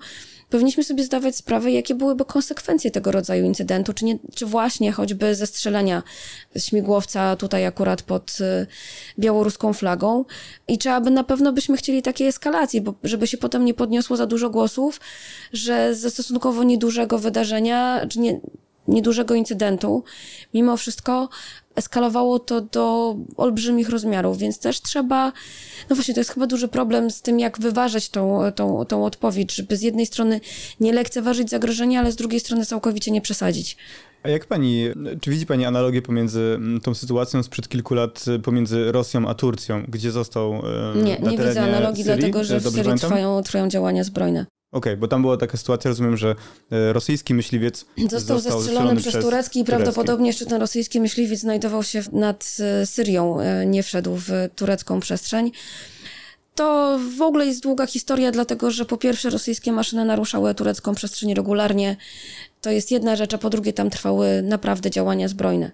[0.50, 5.36] powinniśmy sobie zdawać sprawę, jakie byłyby konsekwencje tego rodzaju incydentu, czy, nie, czy właśnie choćby
[5.36, 6.04] zestrzelenia
[6.58, 8.68] śmigłowca tutaj akurat pod y,
[9.20, 10.26] białoruską flagą?
[10.68, 14.18] I czy aby na pewno byśmy chcieli takiej eskalacji, bo żeby się potem nie podniosło
[14.18, 15.00] za dużo głosów,
[15.54, 18.40] że ze stosunkowo niedużego wydarzenia, czy nie,
[18.88, 20.04] niedużego incydentu,
[20.54, 21.30] mimo wszystko
[21.80, 25.32] eskalowało to do olbrzymich rozmiarów, więc też trzeba,
[25.90, 29.56] no właśnie, to jest chyba duży problem z tym, jak wyważyć tą, tą, tą odpowiedź,
[29.56, 30.42] żeby z jednej strony
[30.80, 33.78] nie lekceważyć zagrożenia, ale z drugiej strony całkowicie nie przesadzić.
[34.24, 34.86] A jak pani,
[35.22, 39.84] czy widzi pani analogię pomiędzy mm, tą sytuacją sprzed kilku lat pomiędzy Rosją a Turcją,
[39.88, 40.62] gdzie został e,
[41.04, 42.20] Nie, nie widzę analogii, Syrii?
[42.20, 44.46] dlatego że w Syrii trwają, trwają działania zbrojne.
[44.72, 46.36] Okej, okay, bo tam była taka sytuacja, rozumiem, że
[46.72, 51.40] e, rosyjski myśliwiec został, został zestrzelony przez, przez turecki i prawdopodobnie jeszcze ten rosyjski myśliwiec
[51.40, 55.52] znajdował się nad e, Syrią, e, nie wszedł w turecką przestrzeń.
[56.56, 61.34] To w ogóle jest długa historia, dlatego że po pierwsze rosyjskie maszyny naruszały turecką przestrzeń
[61.34, 61.98] regularnie.
[62.62, 65.72] To jest jedna rzecz, a po drugie tam trwały naprawdę działania zbrojne.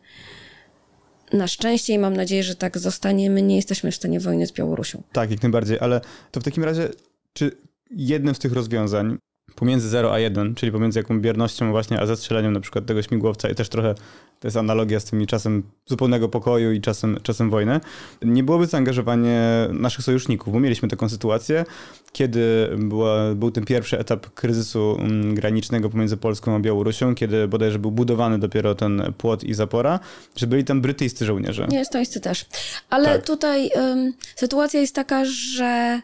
[1.34, 3.30] Na szczęście i mam nadzieję, że tak zostanie.
[3.30, 5.04] My nie jesteśmy w stanie wojny z Białorusią.
[5.12, 6.90] Tak, jak najbardziej, ale to w takim razie,
[7.34, 7.58] czy
[7.92, 9.18] jednym z tych rozwiązań
[9.56, 13.50] pomiędzy 0 a 1, czyli pomiędzy jaką biernością właśnie a zestrzeleniem na przykład tego śmigłowca
[13.50, 13.96] i też trochę
[14.40, 17.80] to jest analogia z tymi czasem zupełnego pokoju i czasem, czasem wojny,
[18.22, 19.42] nie byłoby zaangażowanie
[19.74, 21.66] naszych sojuszników, bo mieliśmy taką sytuację,
[22.12, 27.80] kiedy była, był ten pierwszy etap kryzysu mm, granicznego pomiędzy Polską a Białorusią, kiedy bodajże
[27.80, 30.00] był budowany dopiero ten płot i zapora,
[30.36, 31.68] że byli tam brytyjscy żołnierze.
[31.70, 32.46] Nie, estońscy też.
[32.90, 33.26] Ale tak.
[33.26, 36.02] tutaj um, sytuacja jest taka, że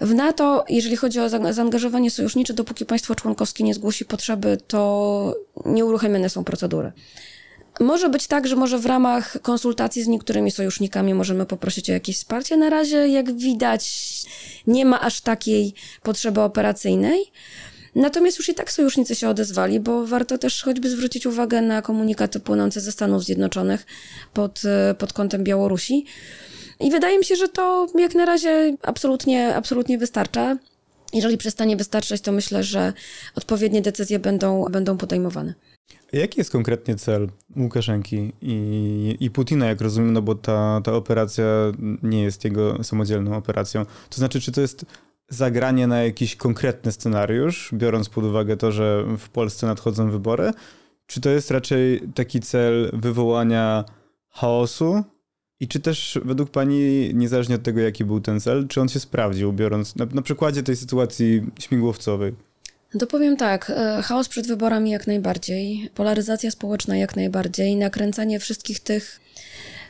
[0.00, 6.28] w NATO, jeżeli chodzi o zaangażowanie sojusznicze, dopóki państwo członkowskie nie zgłosi potrzeby, to nieuruchamiane
[6.28, 6.92] są procedury.
[7.80, 12.16] Może być tak, że może w ramach konsultacji z niektórymi sojusznikami możemy poprosić o jakieś
[12.16, 12.56] wsparcie.
[12.56, 13.92] Na razie, jak widać,
[14.66, 17.24] nie ma aż takiej potrzeby operacyjnej.
[17.94, 22.40] Natomiast już i tak sojusznicy się odezwali, bo warto też choćby zwrócić uwagę na komunikaty
[22.40, 23.86] płynące ze Stanów Zjednoczonych
[24.32, 24.62] pod,
[24.98, 26.06] pod kątem Białorusi.
[26.84, 30.56] I wydaje mi się, że to jak na razie absolutnie, absolutnie wystarcza.
[31.12, 32.92] Jeżeli przestanie wystarczać, to myślę, że
[33.34, 35.54] odpowiednie decyzje będą, będą podejmowane.
[36.12, 41.44] Jaki jest konkretnie cel Łukaszenki i, i Putina, jak rozumiem, no bo ta, ta operacja
[42.02, 43.84] nie jest jego samodzielną operacją.
[43.84, 44.86] To znaczy, czy to jest
[45.28, 50.50] zagranie na jakiś konkretny scenariusz, biorąc pod uwagę to, że w Polsce nadchodzą wybory,
[51.06, 53.84] czy to jest raczej taki cel wywołania
[54.30, 55.04] chaosu
[55.64, 59.00] i czy też według Pani, niezależnie od tego, jaki był ten cel, czy on się
[59.00, 62.34] sprawdził, biorąc na, na przykładzie tej sytuacji śmigłowcowej?
[62.98, 68.80] To powiem tak, e, chaos przed wyborami jak najbardziej, polaryzacja społeczna jak najbardziej, nakręcanie wszystkich
[68.80, 69.20] tych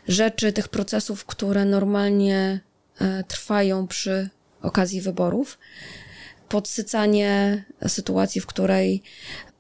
[0.08, 2.60] rzeczy, tych procesów, które normalnie
[3.00, 4.28] e, trwają przy
[4.62, 5.58] okazji wyborów,
[6.48, 9.02] podsycanie sytuacji, w której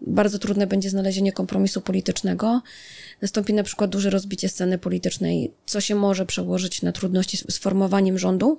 [0.00, 2.62] bardzo trudne będzie znalezienie kompromisu politycznego.
[3.24, 8.18] Nastąpi na przykład duże rozbicie sceny politycznej, co się może przełożyć na trudności z formowaniem
[8.18, 8.58] rządu.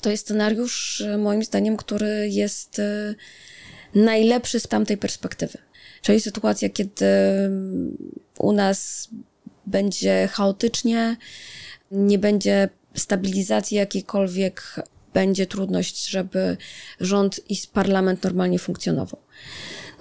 [0.00, 3.14] To jest scenariusz, e, moim zdaniem, który jest e,
[3.94, 5.58] najlepszy z tamtej perspektywy.
[6.02, 7.06] Czyli sytuacja, kiedy
[8.38, 9.08] u nas
[9.66, 11.16] będzie chaotycznie,
[11.90, 14.80] nie będzie stabilizacji jakiejkolwiek,
[15.14, 16.56] będzie trudność, żeby
[17.00, 19.20] rząd i parlament normalnie funkcjonował.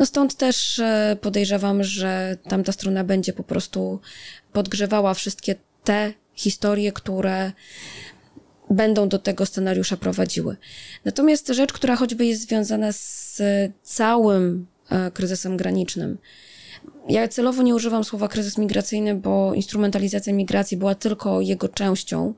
[0.02, 4.00] No stąd też e, podejrzewam, że tamta strona będzie po prostu
[4.54, 7.52] podgrzewała wszystkie te historie, które
[8.70, 10.58] będą do tego scenariusza prowadziły.
[11.06, 13.42] Natomiast rzecz, która choćby jest związana z
[13.84, 16.18] całym e, kryzysem granicznym,
[17.10, 22.34] ja celowo nie używam słowa kryzys migracyjny, bo instrumentalizacja migracji była tylko jego częścią.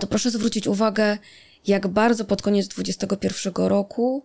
[0.00, 1.18] To proszę zwrócić uwagę,
[1.66, 4.24] jak bardzo pod koniec 2021 roku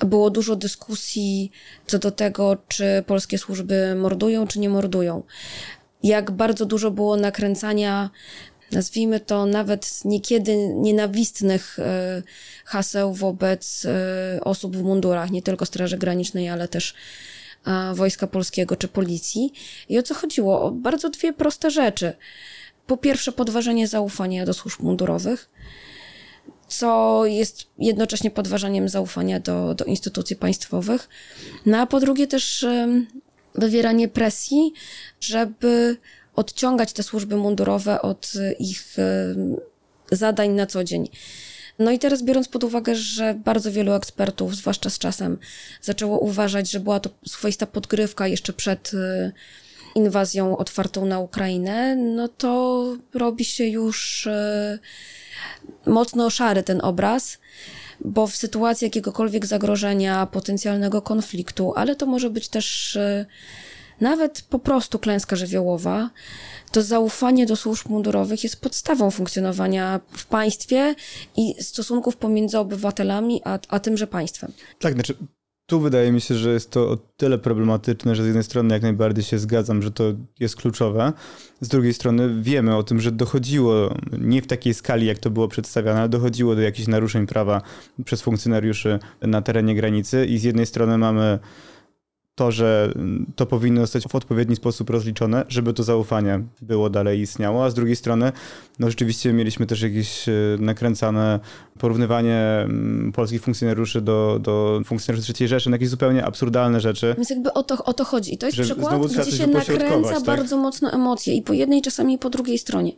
[0.00, 1.50] było dużo dyskusji
[1.86, 5.22] co do tego, czy polskie służby mordują, czy nie mordują.
[6.02, 8.10] Jak bardzo dużo było nakręcania,
[8.72, 12.22] nazwijmy to nawet niekiedy nienawistnych e,
[12.64, 16.94] haseł wobec e, osób w mundurach, nie tylko Straży Granicznej, ale też
[17.94, 19.52] Wojska Polskiego czy Policji.
[19.88, 20.62] I o co chodziło?
[20.62, 22.12] O bardzo dwie proste rzeczy.
[22.86, 25.50] Po pierwsze, podważenie zaufania do służb mundurowych
[26.72, 31.08] co jest jednocześnie podważaniem zaufania do, do instytucji państwowych.
[31.66, 32.66] No a po drugie też
[33.54, 34.72] wywieranie presji,
[35.20, 35.96] żeby
[36.36, 38.96] odciągać te służby mundurowe od ich
[40.12, 41.08] zadań na co dzień.
[41.78, 45.38] No i teraz biorąc pod uwagę, że bardzo wielu ekspertów, zwłaszcza z czasem,
[45.82, 49.32] zaczęło uważać, że była to swoista podgrywka jeszcze przed y,
[49.94, 54.28] inwazją otwartą na Ukrainę, no to robi się już
[55.86, 57.38] mocno szary ten obraz
[58.04, 63.26] bo w sytuacji jakiegokolwiek zagrożenia, potencjalnego konfliktu, ale to może być też y,
[64.00, 66.10] nawet po prostu klęska żywiołowa,
[66.72, 70.94] to zaufanie do służb mundurowych jest podstawą funkcjonowania w państwie
[71.36, 74.52] i stosunków pomiędzy obywatelami a, a tymże państwem.
[74.78, 75.16] Tak, znaczy
[75.66, 78.82] tu wydaje mi się, że jest to o tyle problematyczne, że z jednej strony jak
[78.82, 80.04] najbardziej się zgadzam, że to
[80.40, 81.12] jest kluczowe,
[81.60, 85.48] z drugiej strony wiemy o tym, że dochodziło, nie w takiej skali jak to było
[85.48, 87.62] przedstawiane, ale dochodziło do jakichś naruszeń prawa
[88.04, 91.38] przez funkcjonariuszy na terenie granicy i z jednej strony mamy
[92.42, 92.92] to, że
[93.36, 97.74] to powinno zostać w odpowiedni sposób rozliczone, żeby to zaufanie było dalej istniało, a z
[97.74, 98.32] drugiej strony,
[98.78, 101.40] no rzeczywiście mieliśmy też jakieś e, nakręcane
[101.78, 107.14] porównywanie mm, polskich funkcjonariuszy do, do funkcjonariuszy III Rzeszy, na jakieś zupełnie absurdalne rzeczy.
[107.16, 108.34] Więc jakby o to, o to chodzi.
[108.34, 110.24] I to jest przykład, gdzie się nakręca tak?
[110.24, 112.92] bardzo mocno emocje i po jednej, czasami po drugiej stronie.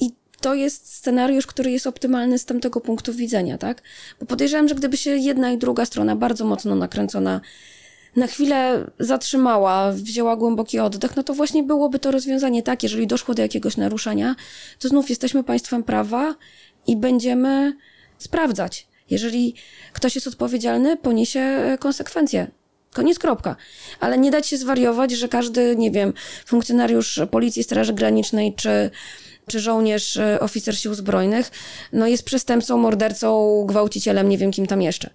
[0.00, 0.10] I
[0.40, 3.82] to jest scenariusz, który jest optymalny z tamtego punktu widzenia, tak?
[4.20, 7.40] Bo podejrzewam, że gdyby się jedna i druga strona bardzo mocno nakręcona
[8.16, 13.34] na chwilę zatrzymała, wzięła głęboki oddech, no to właśnie byłoby to rozwiązanie tak, jeżeli doszło
[13.34, 14.34] do jakiegoś naruszenia,
[14.78, 16.34] to znów jesteśmy państwem prawa
[16.86, 17.76] i będziemy
[18.18, 18.86] sprawdzać.
[19.10, 19.54] Jeżeli
[19.92, 22.50] ktoś jest odpowiedzialny, poniesie konsekwencje.
[22.92, 23.56] Koniec, kropka.
[24.00, 26.12] Ale nie dać się zwariować, że każdy, nie wiem,
[26.46, 28.90] funkcjonariusz Policji, Straży Granicznej czy
[29.46, 31.50] czy żołnierz, e, oficer sił zbrojnych,
[31.92, 35.10] no jest przestępcą, mordercą, gwałcicielem, nie wiem kim tam jeszcze.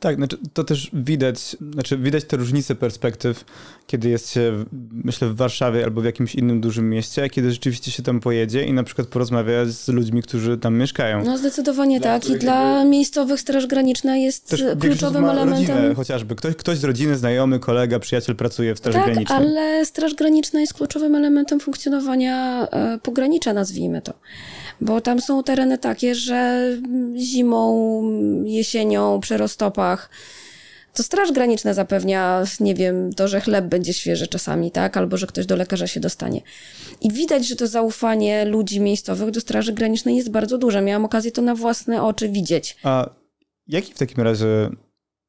[0.00, 3.44] Tak, znaczy to też widać, znaczy widać te różnice perspektyw,
[3.86, 7.90] kiedy jest się, myślę, w Warszawie albo w jakimś innym dużym mieście, a kiedy rzeczywiście
[7.90, 11.24] się tam pojedzie i na przykład porozmawia z ludźmi, którzy tam mieszkają.
[11.24, 15.76] No zdecydowanie dla tak i dla miejscowych Straż Graniczna jest też kluczowym elementem.
[15.76, 19.38] Rodzinę, chociażby ktoś, ktoś z rodziny, znajomy, kolega, przyjaciel pracuje w Straży tak, Granicznej.
[19.38, 23.71] ale Straż Graniczna jest kluczowym elementem funkcjonowania e, pogranicza, nazwijmy
[24.04, 24.12] to.
[24.80, 26.68] Bo tam są tereny takie, że
[27.16, 28.02] zimą,
[28.44, 30.10] jesienią, przy roztopach
[30.94, 34.96] to Straż Graniczna zapewnia, nie wiem, to, że chleb będzie świeży czasami, tak?
[34.96, 36.40] Albo że ktoś do lekarza się dostanie.
[37.00, 40.82] I widać, że to zaufanie ludzi miejscowych do Straży Granicznej jest bardzo duże.
[40.82, 42.76] Miałam okazję to na własne oczy widzieć.
[42.82, 43.10] A
[43.68, 44.70] jaki w takim razie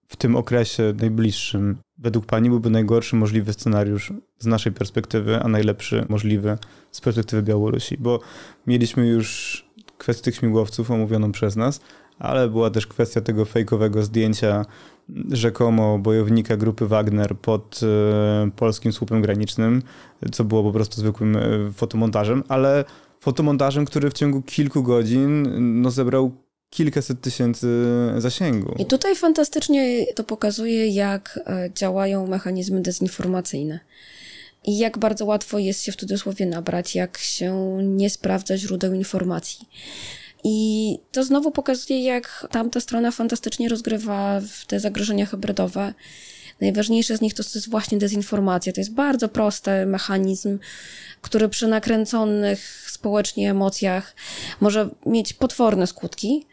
[0.08, 6.06] w tym okresie najbliższym według Pani byłby najgorszy możliwy scenariusz z naszej perspektywy, a najlepszy
[6.10, 6.58] możliwy
[6.91, 7.97] z perspektywy Białorusi?
[7.99, 8.19] Bo
[8.67, 9.65] mieliśmy już
[9.97, 11.79] kwestię tych śmigłowców omówioną przez nas,
[12.19, 14.65] ale była też kwestia tego fejkowego zdjęcia
[15.32, 19.82] rzekomo bojownika grupy Wagner pod e, polskim słupem granicznym,
[20.32, 22.86] co było po prostu zwykłym e, fotomontażem, ale
[23.19, 25.47] fotomontażem, który w ciągu kilku godzin
[25.82, 26.32] no, zebrał
[26.73, 27.67] kilkaset tysięcy
[28.17, 28.75] zasięgu.
[28.79, 33.79] I tutaj fantastycznie to pokazuje, jak e, działają mechanizmy dezinformacyjne.
[34.65, 39.67] I jak bardzo łatwo jest się w cudzysłowie nabrać, jak się nie sprawdza źródeł informacji.
[40.43, 45.93] I to znowu pokazuje, jak tamta strona fantastycznie rozgrywa te zagrożenia hybrydowe.
[46.63, 48.73] Najważniejsze z nich to jest właśnie dezinformacja.
[48.73, 50.60] To jest bardzo prosty mechanizm,
[51.21, 54.15] który przy nakręconych społecznie emocjach
[54.62, 56.45] może mieć potworne skutki.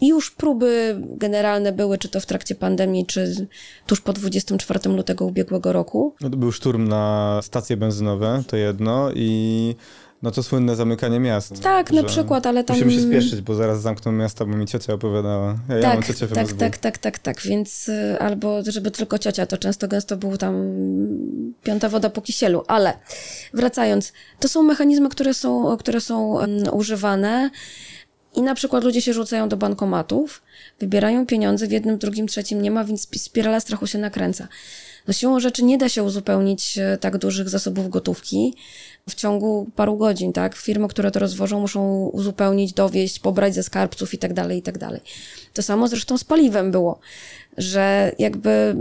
[0.00, 3.46] I już próby generalne były, czy to w trakcie pandemii, czy
[3.86, 6.14] tuż po 24 lutego ubiegłego roku.
[6.20, 9.74] No to był szturm na stacje benzynowe, to jedno, i
[10.22, 11.62] no to słynne zamykanie miast.
[11.62, 12.76] Tak, na przykład, ale tam...
[12.76, 15.46] Musimy się spieszyć, bo zaraz zamkną miasta, bo mi ciocia opowiadała.
[15.46, 18.90] Ja, tak, ja mam ciocię w tak, tak, tak, tak, tak, więc y, albo żeby
[18.90, 20.54] tylko ciocia, to często gęsto był tam
[21.62, 22.92] piąta woda po kisielu, ale
[23.54, 26.38] wracając, to są mechanizmy, które są, które są
[26.72, 27.50] używane
[28.34, 30.42] i na przykład ludzie się rzucają do bankomatów,
[30.80, 34.48] wybierają pieniądze, w jednym, drugim, trzecim nie ma, więc spirala strachu się nakręca.
[35.06, 38.54] No siłą rzeczy nie da się uzupełnić e, tak dużych zasobów gotówki
[39.08, 40.56] w ciągu paru godzin, tak?
[40.56, 44.78] Firmy, które to rozwożą, muszą uzupełnić, dowieść, pobrać ze skarbców i tak dalej, i tak
[44.78, 45.00] dalej.
[45.54, 46.98] To samo zresztą z paliwem było,
[47.56, 48.76] że jakby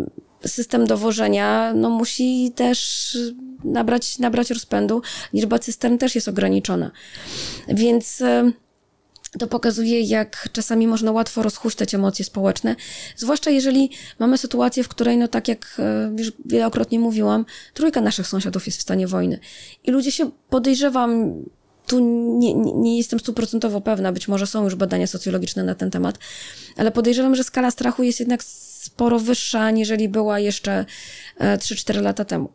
[0.46, 3.18] system dowożenia no, musi też
[3.64, 5.02] nabrać, nabrać rozpędu.
[5.34, 6.92] Liczba cystern też jest ograniczona.
[7.68, 8.52] Więc e,
[9.38, 12.76] to pokazuje, jak czasami można łatwo rozhuśtać emocje społeczne,
[13.16, 13.90] zwłaszcza jeżeli
[14.20, 18.78] mamy sytuację, w której, no tak jak e, już wielokrotnie mówiłam, trójka naszych sąsiadów jest
[18.78, 19.40] w stanie wojny.
[19.84, 21.34] I ludzie się podejrzewam,
[21.88, 22.00] tu
[22.40, 26.18] nie, nie, jestem stuprocentowo pewna, być może są już badania socjologiczne na ten temat,
[26.78, 30.86] ale podejrzewam, że skala strachu jest jednak sporo wyższa, aniżeli była jeszcze
[31.40, 32.50] 3-4 e, lata temu.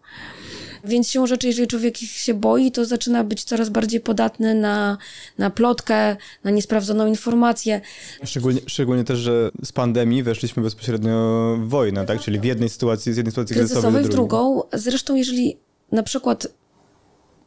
[0.85, 4.99] Więc siłą rzeczy, jeżeli człowiek się boi, to zaczyna być coraz bardziej podatny na,
[5.39, 7.80] na plotkę, na niesprawdzoną informację.
[8.24, 12.20] Szczególnie, szczególnie też, że z pandemii weszliśmy bezpośrednio w wojnę, tak?
[12.20, 14.62] Czyli w jednej sytuacji, z jednej sytuacji kryzysowej w drugą.
[14.72, 15.57] Zresztą, jeżeli
[15.93, 16.47] na przykład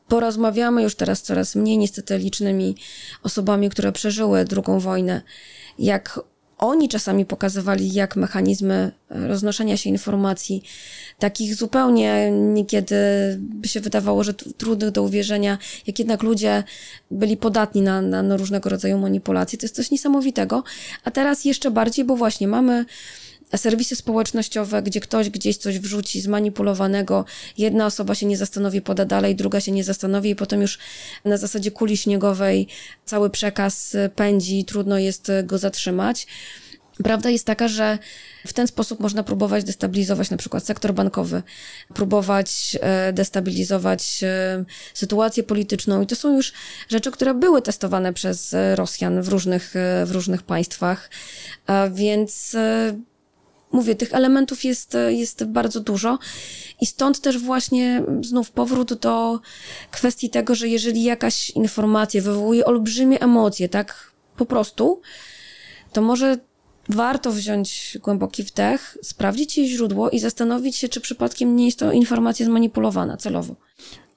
[0.08, 2.76] porozmawiamy już teraz coraz mniej niestety licznymi
[3.24, 5.22] osobami, które przeżyły drugą wojnę,
[5.80, 6.20] jak
[6.58, 10.64] oni czasami pokazywali, jak mechanizmy roznoszenia się informacji,
[11.20, 12.95] takich zupełnie niekiedy
[13.39, 16.64] by się wydawało, że trudnych do uwierzenia, jak jednak ludzie
[17.12, 19.60] byli podatni na, na, na różnego rodzaju manipulacje.
[19.60, 20.64] To jest coś niesamowitego.
[21.03, 22.86] A teraz jeszcze bardziej, bo właśnie mamy
[23.56, 27.26] serwisy społecznościowe, gdzie ktoś gdzieś coś wrzuci zmanipulowanego,
[27.58, 30.80] jedna osoba się nie zastanowi, poda dalej, druga się nie zastanowi i potem już
[31.26, 32.68] na zasadzie kuli śniegowej
[33.06, 36.28] cały przekaz pędzi, trudno jest go zatrzymać.
[37.04, 37.98] Prawda jest taka, że
[38.48, 41.43] w ten sposób można próbować destabilizować na przykład sektor bankowy,
[41.93, 46.54] próbować e, destabilizować e, sytuację polityczną i to są już
[46.89, 51.10] rzeczy, które były testowane przez Rosjan w różnych, e, w różnych państwach,
[51.91, 52.56] więc
[53.72, 56.20] mówię, tych elementów jest, jest bardzo dużo
[56.82, 59.39] i stąd też właśnie znów powrót do
[59.91, 65.01] kwestii tego, że jeżeli jakaś informacja wywołuje olbrzymie emocje, tak po prostu,
[65.93, 66.38] to może
[66.89, 71.91] warto wziąć głęboki wdech, sprawdzić jej źródło i zastanowić się, czy przypadkiem nie jest to
[71.91, 73.55] informacja zmanipulowana celowo.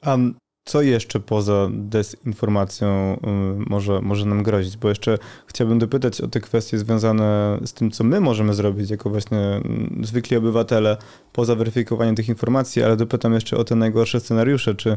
[0.06, 0.34] Um,
[0.64, 4.76] co jeszcze poza dezinformacją y, może, może nam grozić?
[4.76, 9.10] Bo jeszcze chciałbym dopytać o te kwestie związane z tym, co my możemy zrobić jako
[9.10, 10.96] właśnie mm, zwykli obywatele
[11.32, 14.74] poza weryfikowaniem tych informacji, ale dopytam jeszcze o te najgorsze scenariusze.
[14.74, 14.96] Czy,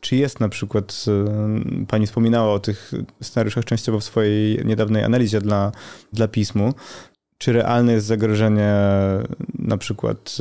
[0.00, 1.04] czy jest na przykład,
[1.82, 2.92] y, pani wspominała o tych
[3.22, 5.72] scenariuszach częściowo w swojej niedawnej analizie dla,
[6.12, 6.74] dla pismu,
[7.42, 8.74] czy realne jest zagrożenie,
[9.58, 10.36] na przykład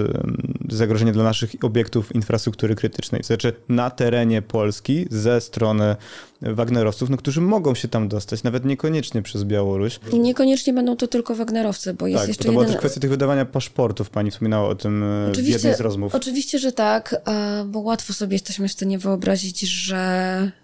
[0.70, 5.95] zagrożenie dla naszych obiektów infrastruktury krytycznej, to znaczy na terenie Polski ze strony
[6.42, 10.00] Wagnerowców, no, którzy mogą się tam dostać, nawet niekoniecznie przez Białoruś.
[10.14, 12.66] I niekoniecznie będą to tylko Wagnerowcy, bo jest tak, jeszcze to jeden...
[12.66, 16.16] była kwestia tych wydawania paszportów, pani wspominała o tym e, oczywiście, w jednej z rozmów.
[16.16, 17.22] Oczywiście, że tak,
[17.66, 19.98] bo łatwo sobie jesteśmy w stanie wyobrazić, że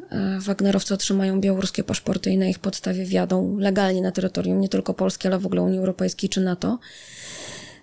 [0.10, 4.94] e, Wagnerowcy otrzymają białoruskie paszporty i na ich podstawie wjadą legalnie na terytorium nie tylko
[4.94, 6.80] Polski, ale w ogóle Unii Europejskiej czy NATO.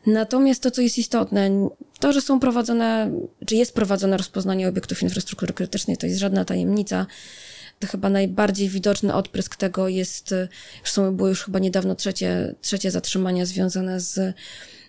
[0.06, 1.68] Natomiast to, co jest istotne,
[2.00, 3.10] to, że są prowadzone,
[3.46, 7.06] czy jest prowadzone rozpoznanie obiektów infrastruktury krytycznej, to jest żadna tajemnica
[7.90, 10.34] chyba najbardziej widoczny odprysk tego jest,
[10.80, 14.36] już są, było już chyba niedawno trzecie, trzecie zatrzymanie związane z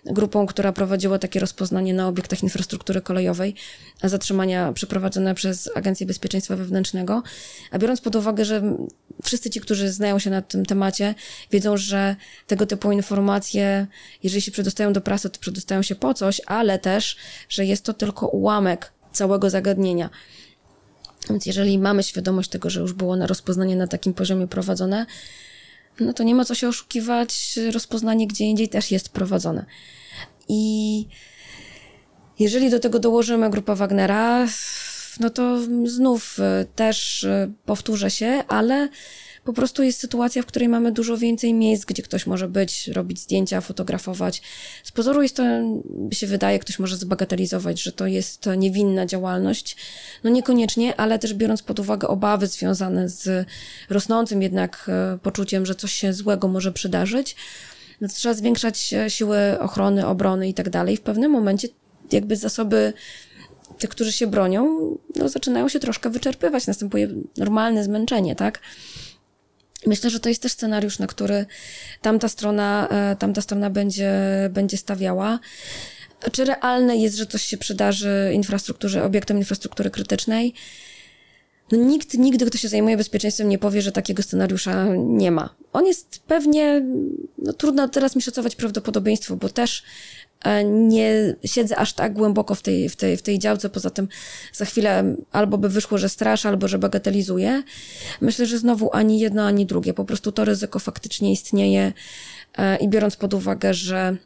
[0.04, 3.54] grupą, która prowadziła takie rozpoznanie na obiektach infrastruktury kolejowej,
[4.04, 7.22] zatrzymania przeprowadzone przez Agencję Bezpieczeństwa Wewnętrznego.
[7.70, 8.76] A biorąc pod uwagę, że
[9.24, 11.14] wszyscy ci, którzy znają się na tym temacie,
[11.50, 12.16] wiedzą, że
[12.46, 13.86] tego typu informacje,
[14.22, 17.16] jeżeli się przedostają do prasy, to przedostają się po coś, ale też,
[17.48, 20.10] że jest to tylko ułamek całego zagadnienia.
[21.30, 25.06] Więc jeżeli mamy świadomość tego, że już było na rozpoznanie na takim poziomie prowadzone,
[26.00, 29.64] no to nie ma co się oszukiwać, rozpoznanie gdzie indziej też jest prowadzone.
[30.48, 31.06] I
[32.38, 34.46] jeżeli do tego dołożymy grupę Wagnera,
[35.20, 36.38] no to znów
[36.74, 37.26] też
[37.64, 38.88] powtórzę się, ale
[39.46, 43.20] po prostu jest sytuacja, w której mamy dużo więcej miejsc, gdzie ktoś może być, robić
[43.20, 44.42] zdjęcia, fotografować.
[44.84, 45.42] Z pozoru jest to,
[46.12, 49.76] się wydaje, ktoś może zbagatelizować, że to jest niewinna działalność.
[50.24, 53.46] No niekoniecznie, ale też biorąc pod uwagę obawy związane z
[53.90, 57.36] rosnącym jednak e, poczuciem, że coś się złego może przydarzyć,
[58.00, 60.96] no trzeba zwiększać siły ochrony, obrony i tak dalej.
[60.96, 61.68] W pewnym momencie
[62.12, 62.92] jakby zasoby
[63.78, 64.78] tych, którzy się bronią,
[65.16, 68.60] no, zaczynają się troszkę wyczerpywać, następuje normalne zmęczenie, tak?
[69.86, 71.46] Myślę, że to jest też scenariusz, na który
[72.02, 74.12] tamta strona, e, tamta strona będzie,
[74.50, 75.38] będzie stawiała.
[76.32, 80.54] Czy realne jest, że coś się przydarzy infrastrukturze, obiektom infrastruktury krytycznej?
[81.72, 85.54] No nikt nigdy, kto się zajmuje bezpieczeństwem, nie powie, że takiego scenariusza nie ma.
[85.72, 86.82] On jest pewnie,
[87.38, 89.82] no trudno teraz mi szacować prawdopodobieństwo, bo też
[90.44, 94.08] E, nie siedzę aż tak głęboko w tej, w, tej, w tej działce, poza tym
[94.52, 97.62] za chwilę albo by wyszło, że strasz, albo że bagatelizuję.
[98.20, 99.94] Myślę, że znowu ani jedno, ani drugie.
[99.94, 101.92] Po prostu to ryzyko faktycznie istnieje
[102.58, 104.16] e, i biorąc pod uwagę, że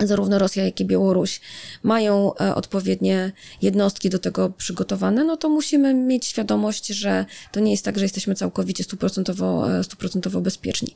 [0.00, 1.40] zarówno Rosja, jak i Białoruś
[1.82, 3.32] mają e, odpowiednie
[3.62, 8.04] jednostki do tego przygotowane, no to musimy mieć świadomość, że to nie jest tak, że
[8.04, 10.94] jesteśmy całkowicie stuprocentowo, stuprocentowo bezpieczni.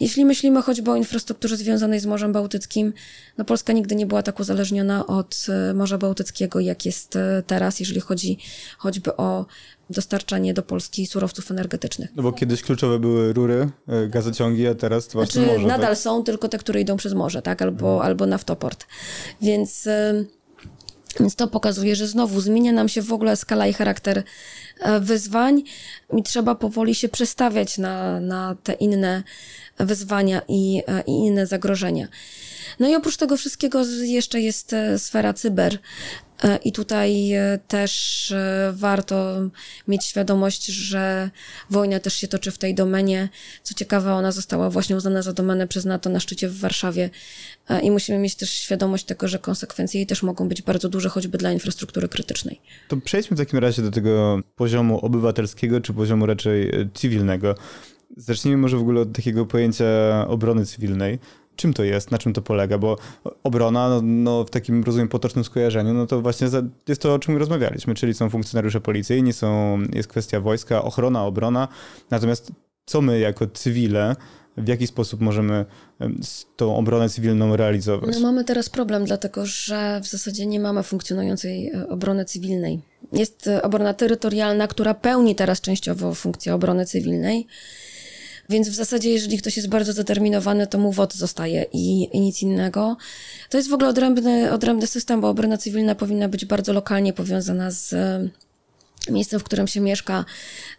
[0.00, 2.92] Jeśli myślimy choćby o infrastrukturze związanej z Morzem Bałtyckim,
[3.38, 7.80] no Polska nigdy nie była tak uzależniona od e, Morza Bałtyckiego, jak jest e, teraz,
[7.80, 8.38] jeżeli chodzi
[8.78, 9.46] choćby o
[9.90, 12.10] dostarczanie do Polski surowców energetycznych.
[12.16, 15.68] No bo kiedyś kluczowe były rury, e, gazociągi, a teraz to właśnie znaczy, morze.
[15.68, 15.98] Nadal tak?
[15.98, 17.62] są, tylko te, które idą przez morze, tak?
[17.62, 18.06] Albo, hmm.
[18.06, 18.86] albo naftoport.
[19.42, 19.88] Więc
[21.20, 24.22] Więc to pokazuje, że znowu zmienia nam się w ogóle skala i charakter
[24.80, 25.62] e, wyzwań
[26.16, 29.22] i trzeba powoli się przestawiać na, na te inne
[29.78, 32.08] wyzwania i, e, i inne zagrożenia.
[32.80, 35.78] No i oprócz tego wszystkiego jeszcze jest e, sfera cyber.
[36.64, 37.32] I tutaj
[37.68, 38.34] też
[38.72, 39.40] warto
[39.88, 41.30] mieć świadomość, że
[41.70, 43.28] wojna też się toczy w tej domenie.
[43.62, 47.10] Co ciekawe, ona została właśnie uznana za domenę przez NATO na szczycie w Warszawie
[47.82, 51.38] i musimy mieć też świadomość tego, że konsekwencje jej też mogą być bardzo duże, choćby
[51.38, 52.60] dla infrastruktury krytycznej.
[52.88, 57.54] To przejdźmy w takim razie do tego poziomu obywatelskiego, czy poziomu raczej e, cywilnego.
[58.16, 59.84] Zacznijmy może w ogóle od takiego pojęcia
[60.28, 61.18] obrony cywilnej.
[61.56, 62.78] Czym to jest, na czym to polega?
[62.78, 62.96] Bo
[63.42, 66.48] obrona, no, no, w takim, rozumiem, potocznym skojarzeniu, no to właśnie
[66.88, 71.68] jest to, o czym rozmawialiśmy, czyli są funkcjonariusze policyjni, są, jest kwestia wojska, ochrona, obrona.
[72.10, 72.52] Natomiast
[72.86, 74.16] co my jako cywile
[74.56, 75.64] w jaki sposób możemy
[76.56, 78.14] tą obronę cywilną realizować?
[78.14, 82.80] No mamy teraz problem, dlatego że w zasadzie nie mamy funkcjonującej e, obrony cywilnej.
[83.12, 87.46] Jest e, obrona terytorialna, która pełni teraz częściowo funkcję obrony cywilnej.
[88.48, 92.42] Więc w zasadzie, jeżeli ktoś jest bardzo zdeterminowany, to mu WOT zostaje i, i nic
[92.42, 92.96] innego.
[93.50, 97.70] To jest w ogóle odrębny, odrębny system, bo obrona cywilna powinna być bardzo lokalnie powiązana
[97.70, 97.94] z
[99.10, 100.24] miejscem, w którym się mieszka,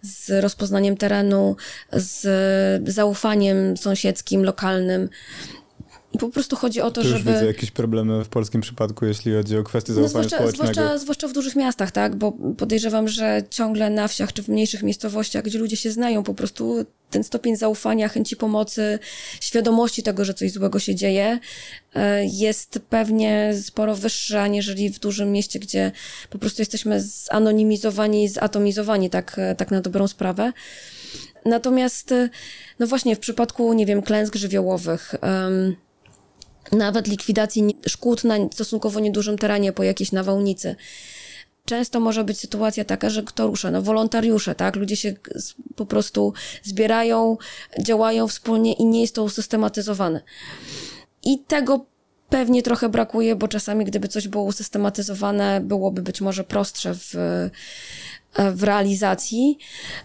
[0.01, 1.55] z rozpoznaniem terenu,
[1.93, 5.09] z zaufaniem sąsiedzkim, lokalnym.
[6.19, 7.33] Po prostu chodzi o to, tu już żeby...
[7.33, 10.73] widzę jakieś problemy w polskim przypadku, jeśli chodzi o kwestie no, zaufania zwłaszcza, społecznego.
[10.73, 12.15] Zwłaszcza, zwłaszcza w dużych miastach, tak?
[12.15, 16.33] Bo podejrzewam, że ciągle na wsiach czy w mniejszych miejscowościach, gdzie ludzie się znają, po
[16.33, 18.99] prostu ten stopień zaufania, chęci pomocy,
[19.41, 21.39] świadomości tego, że coś złego się dzieje,
[21.95, 25.91] e, jest pewnie sporo wyższy, aniżeli w dużym mieście, gdzie
[26.29, 30.53] po prostu jesteśmy zanonimizowani, zatomizowani, tak, tak na dobrą sprawę.
[31.45, 32.29] Natomiast, e,
[32.79, 35.75] no właśnie, w przypadku, nie wiem, klęsk żywiołowych, um,
[36.71, 40.75] nawet likwidacji szkód na stosunkowo niedużym terenie po jakiejś nawałnicy.
[41.65, 43.71] Często może być sytuacja taka, że kto rusza?
[43.71, 44.75] No wolontariusze, tak?
[44.75, 45.13] Ludzie się
[45.75, 47.37] po prostu zbierają,
[47.81, 50.21] działają wspólnie i nie jest to usystematyzowane.
[51.23, 51.85] I tego
[52.29, 57.13] pewnie trochę brakuje, bo czasami gdyby coś było usystematyzowane, byłoby być może prostsze w,
[58.53, 59.57] w realizacji.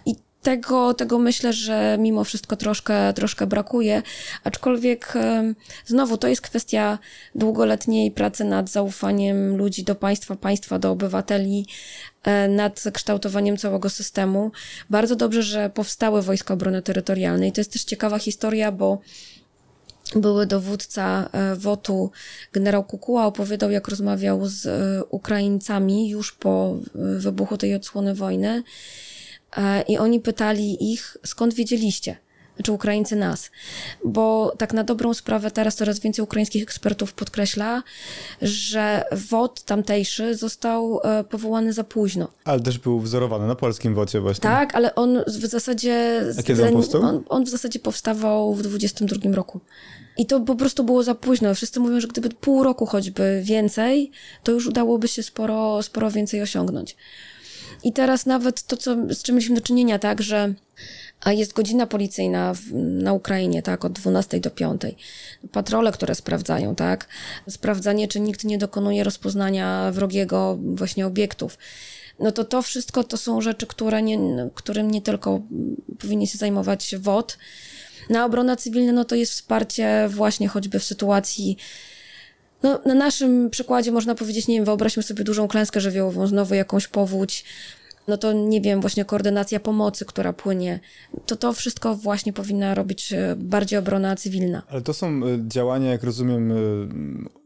[0.07, 4.03] I tego, tego myślę, że mimo wszystko troszkę, troszkę brakuje,
[4.45, 5.15] aczkolwiek
[5.87, 6.99] znowu to jest kwestia
[7.35, 11.67] długoletniej pracy nad zaufaniem ludzi do państwa, państwa do obywateli,
[12.23, 14.53] e, nad kształtowaniem całego systemu.
[14.91, 17.53] Bardzo dobrze, że powstały Wojska Obrony Terytorialnej.
[17.53, 18.99] To jest też ciekawa historia, bo
[20.17, 22.11] były dowódca e, WOT-u,
[22.53, 28.63] generał Kukuła, opowiadał, jak rozmawiał z e, Ukraińcami już po wybuchu tej odsłony wojny
[29.89, 32.17] i oni pytali ich, skąd wiedzieliście?
[32.61, 33.51] Znaczy Ukraińcy nas.
[34.05, 37.83] Bo tak na dobrą sprawę teraz coraz więcej ukraińskich ekspertów podkreśla,
[38.43, 42.29] że WOT tamtejszy został e, powołany za późno.
[42.45, 44.43] Ale też był wzorowany na polskim WOTie właśnie.
[44.43, 46.23] Tak, ale on w zasadzie...
[46.39, 47.03] A kiedy on powstał?
[47.03, 49.61] On, on w zasadzie powstawał w 22 roku.
[50.17, 51.55] I to po prostu było za późno.
[51.55, 54.11] Wszyscy mówią, że gdyby pół roku choćby więcej,
[54.43, 56.97] to już udałoby się sporo, sporo więcej osiągnąć.
[57.85, 60.55] I teraz nawet to, co, z czym mieliśmy do czynienia, tak, że
[61.27, 64.83] jest godzina policyjna w, na Ukrainie, tak, od 12 do 5.
[65.53, 67.09] Patrole, które sprawdzają, tak,
[67.49, 71.59] sprawdzanie, czy nikt nie dokonuje rozpoznania wrogiego właśnie obiektów.
[72.19, 74.19] No to to wszystko to są rzeczy, które nie,
[74.55, 75.41] którym nie tylko
[75.99, 77.39] powinien się zajmować WOT.
[78.11, 81.57] Na obrona cywilna, no to jest wsparcie właśnie choćby w sytuacji
[82.63, 86.89] no, na naszym przykładzie można powiedzieć, nie wiem, wyobraźmy sobie dużą klęskę żywiołową, znowu jakąś
[86.89, 87.45] powódź,
[88.09, 90.81] no to nie wiem, właśnie koordynacja pomocy, która płynie,
[91.27, 94.63] to to wszystko właśnie powinna robić e, bardziej obrona cywilna.
[94.69, 96.57] Ale to są e, działania, jak rozumiem, e,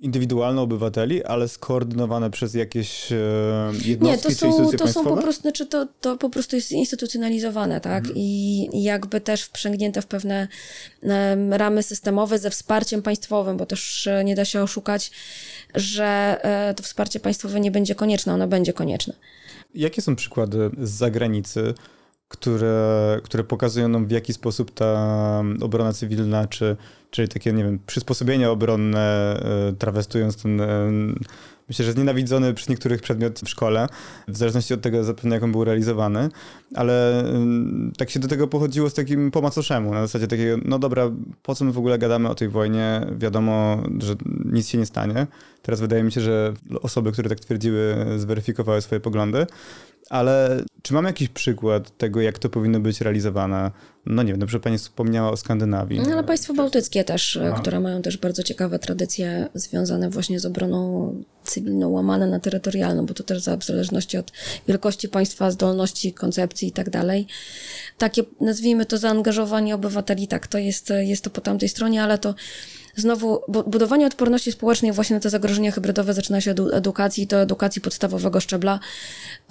[0.00, 3.10] indywidualne obywateli, ale skoordynowane przez jakieś
[3.84, 6.56] jednostki nie, to są, czy instytucje to są po prostu, znaczy to, to po prostu
[6.56, 7.98] jest instytucjonalizowane, tak?
[7.98, 8.16] Mhm.
[8.16, 10.48] I, jakby też wprzęgnięte w pewne
[11.50, 15.10] ramy systemowe ze wsparciem państwowym, bo też nie da się oszukać,
[15.74, 16.40] że
[16.76, 19.14] to wsparcie państwowe nie będzie konieczne, ono będzie konieczne.
[19.74, 21.74] Jakie są przykłady z zagranicy,
[22.28, 26.76] które, które pokazują nam, w jaki sposób ta obrona cywilna, czy,
[27.10, 29.36] czyli takie, nie wiem, przysposobienia obronne,
[29.70, 30.90] e, trawestując ten e,
[31.68, 33.86] myślę, że znienawidzony przez niektórych przedmiot w szkole,
[34.28, 36.28] w zależności od tego zapewne jak on był realizowany,
[36.74, 37.24] ale
[37.98, 41.10] tak się do tego pochodziło z takim po macoszemu, na zasadzie takiego, no dobra,
[41.42, 43.06] po co my w ogóle gadamy o tej wojnie?
[43.18, 45.26] Wiadomo, że nic się nie stanie.
[45.62, 49.46] Teraz wydaje mi się, że osoby, które tak twierdziły, zweryfikowały swoje poglądy.
[50.10, 53.70] Ale czy mamy jakiś przykład tego, jak to powinno być realizowane?
[54.06, 56.00] No nie wiem, dobrze pani wspomniała o Skandynawii.
[56.00, 57.60] No, ale państwa bałtyckie też, Aha.
[57.60, 61.12] które mają też bardzo ciekawe tradycje związane właśnie z obroną
[61.44, 64.32] cywilną, łamane na terytorialną, bo to też w zależności od
[64.68, 67.26] wielkości państwa, zdolności, koncepcji i tak dalej.
[67.98, 72.34] Takie, nazwijmy to, zaangażowanie obywateli, tak, to jest, jest to po tamtej stronie, ale to
[72.96, 77.82] znowu budowanie odporności społecznej właśnie na te zagrożenia hybrydowe zaczyna się od edukacji, to edukacji
[77.82, 78.80] podstawowego szczebla,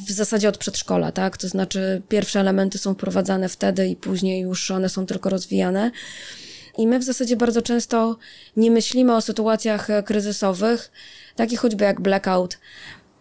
[0.08, 1.38] w zasadzie od przedszkola, tak?
[1.38, 5.92] To znaczy pierwsze elementy są wprowadzane wtedy i później już one są tylko rozwijane.
[6.78, 8.18] I my w zasadzie bardzo często
[8.58, 10.92] nie myślimy o sytuacjach e, kryzysowych,
[11.36, 12.58] takich choćby jak blackout,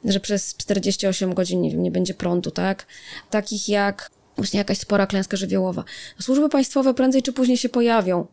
[0.05, 2.87] że przez 48 godzin nie, wiem, nie będzie prądu, tak?
[3.31, 5.85] Takich jak właśnie jakaś spora klęska żywiołowa.
[6.21, 8.27] Służby państwowe prędzej czy później się pojawią.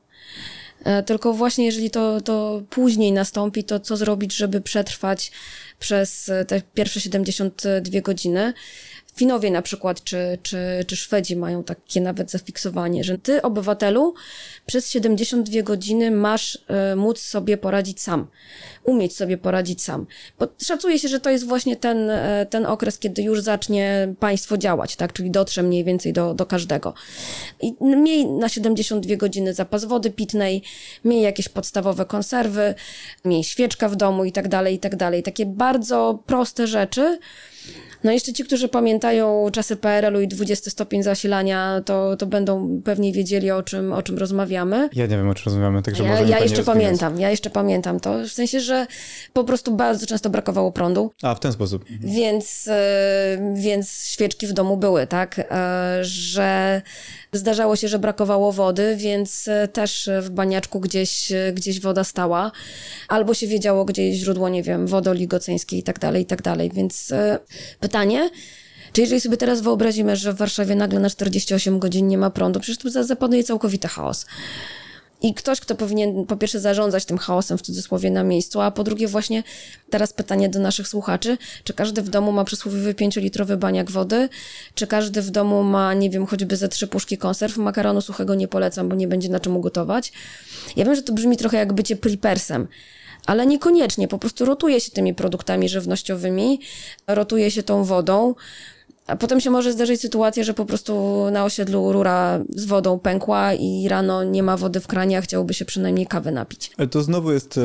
[0.84, 5.32] E, tylko właśnie jeżeli to, to później nastąpi, to co zrobić, żeby przetrwać
[5.80, 8.54] przez te pierwsze 72 godziny.
[9.20, 10.58] Finowie na przykład, czy, czy,
[10.88, 14.14] czy Szwedzi mają takie nawet zafiksowanie, że ty, obywatelu,
[14.66, 18.28] przez 72 godziny masz y, móc sobie poradzić sam,
[18.84, 20.06] umieć sobie poradzić sam.
[20.40, 24.58] Bo szacuje się, że to jest właśnie ten, y, ten okres, kiedy już zacznie państwo
[24.58, 25.14] działać, tak?
[25.14, 26.94] czyli dotrze mniej więcej do, do każdego.
[27.62, 30.64] I miej na 72 godziny zapas wody pitnej,
[31.06, 32.76] miej jakieś podstawowe konserwy,
[33.26, 35.24] miej świeczka w domu i tak dalej, i tak dalej.
[35.24, 37.20] Takie bardzo proste rzeczy,
[38.04, 43.14] no jeszcze ci, którzy pamiętają czasy PRL-u i 20 stopień zasilania, to, to będą pewnie
[43.14, 44.90] wiedzieli, o czym, o czym rozmawiamy.
[44.94, 48.00] Ja nie wiem, o czym rozmawiamy, także ja, może Ja jeszcze pamiętam, ja jeszcze pamiętam
[48.00, 48.88] to, w sensie, że
[49.34, 51.12] po prostu bardzo często brakowało prądu.
[51.22, 51.86] A, w ten sposób.
[52.00, 56.82] Więc, e, więc świeczki w domu były, tak, e, że
[57.34, 62.52] Zdarzało się, że brakowało wody, więc e, też w baniaczku gdzieś, gdzieś woda stała.
[63.08, 66.42] Albo się wiedziało, gdzie jest źródło, nie wiem, wody oligoceńskiej i tak dalej, i tak
[66.42, 66.72] dalej.
[66.74, 67.14] Więc
[67.90, 68.30] pytanie,
[68.94, 72.60] czy jeżeli sobie teraz wyobrazimy, że w Warszawie nagle na 48 godzin nie ma prądu,
[72.60, 74.26] przecież tu zapanuje całkowity chaos.
[75.22, 78.84] I ktoś, kto powinien po pierwsze zarządzać tym chaosem w cudzysłowie na miejscu, a po
[78.84, 79.44] drugie właśnie
[79.90, 84.30] teraz pytanie do naszych słuchaczy, czy każdy w domu ma przysłowiowy 5-litrowy baniak wody,
[84.76, 88.48] czy każdy w domu ma, nie wiem, choćby ze trzy puszki konserw, makaronu suchego nie
[88.48, 90.12] polecam, bo nie będzie na czym ugotować.
[90.76, 92.68] Ja wiem, że to brzmi trochę jak bycie prepersem,
[93.30, 96.60] ale niekoniecznie, po prostu rotuje się tymi produktami żywnościowymi,
[97.08, 98.36] rotuje się tą wodą,
[99.08, 103.54] a potem się może zdarzyć sytuacja, że po prostu na osiedlu rura z wodą pękła
[103.54, 106.72] i rano nie ma wody w kranie, a chciałoby się przynajmniej kawy napić.
[106.92, 107.62] To znowu jest e,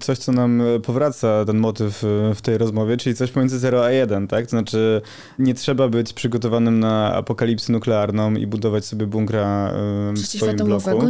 [0.00, 3.84] coś, co nam e, powraca, ten motyw e, w tej rozmowie, czyli coś pomiędzy 0
[3.84, 4.44] a 1, tak?
[4.44, 5.02] To znaczy
[5.38, 9.72] nie trzeba być przygotowanym na apokalipsę nuklearną i budować sobie bunkra
[10.14, 11.08] w swoim bloku.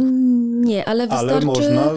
[0.61, 1.35] Nie, ale wystarczy...
[1.35, 1.91] Ale można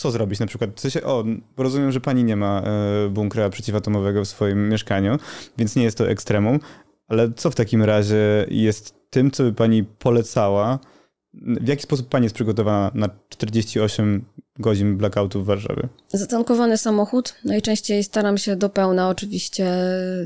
[0.00, 0.70] co zrobić na przykład?
[0.76, 1.24] W sensie, o,
[1.56, 2.62] rozumiem, że pani nie ma
[3.10, 5.16] bunkra przeciwatomowego w swoim mieszkaniu,
[5.58, 6.60] więc nie jest to ekstremum,
[7.08, 10.78] ale co w takim razie jest tym, co by pani polecała?
[11.34, 14.24] W jaki sposób pani jest przygotowana na 48
[14.60, 15.88] godzin blackoutu w Warszawie?
[16.08, 17.34] Zatankowany samochód.
[17.44, 19.08] Najczęściej staram się do pełna.
[19.08, 19.72] Oczywiście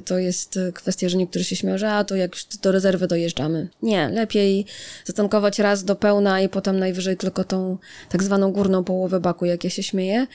[0.04, 3.68] to jest kwestia, że niektórzy się śmieją, że a to jak już do rezerwy dojeżdżamy.
[3.82, 4.66] Nie, lepiej
[5.04, 7.78] zatankować raz do pełna i potem najwyżej tylko tą
[8.08, 10.26] tak zwaną górną połowę baku, jak ja się śmieję.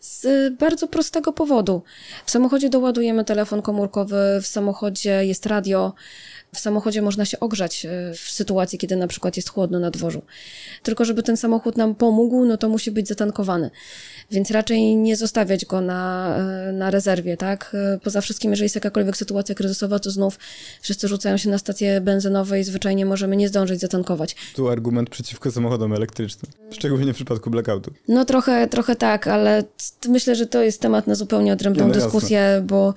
[0.00, 1.82] Z bardzo prostego powodu.
[2.26, 5.92] W samochodzie doładujemy telefon komórkowy, w samochodzie jest radio,
[6.54, 10.22] w samochodzie można się ogrzać e, w sytuacji, kiedy na przykład jest chłodno na dworzu.
[10.82, 13.70] Tylko żeby ten samochód nam pomógł, no to musi być zatankowany.
[14.30, 16.34] Więc raczej nie zostawiać go na,
[16.68, 17.76] e, na rezerwie, tak?
[17.94, 20.38] E, poza wszystkim, jeżeli jest jakakolwiek sytuacja kryzysowa, to znów
[20.80, 24.36] wszyscy rzucają się na stacje benzynowe i zwyczajnie możemy nie zdążyć zatankować.
[24.54, 27.92] Tu argument przeciwko samochodom elektrycznym, szczególnie w przypadku blackoutu.
[28.08, 29.64] No trochę, trochę tak, ale
[30.08, 32.66] myślę, że to jest temat na zupełnie odrębną no, dyskusję, jasne.
[32.66, 32.94] bo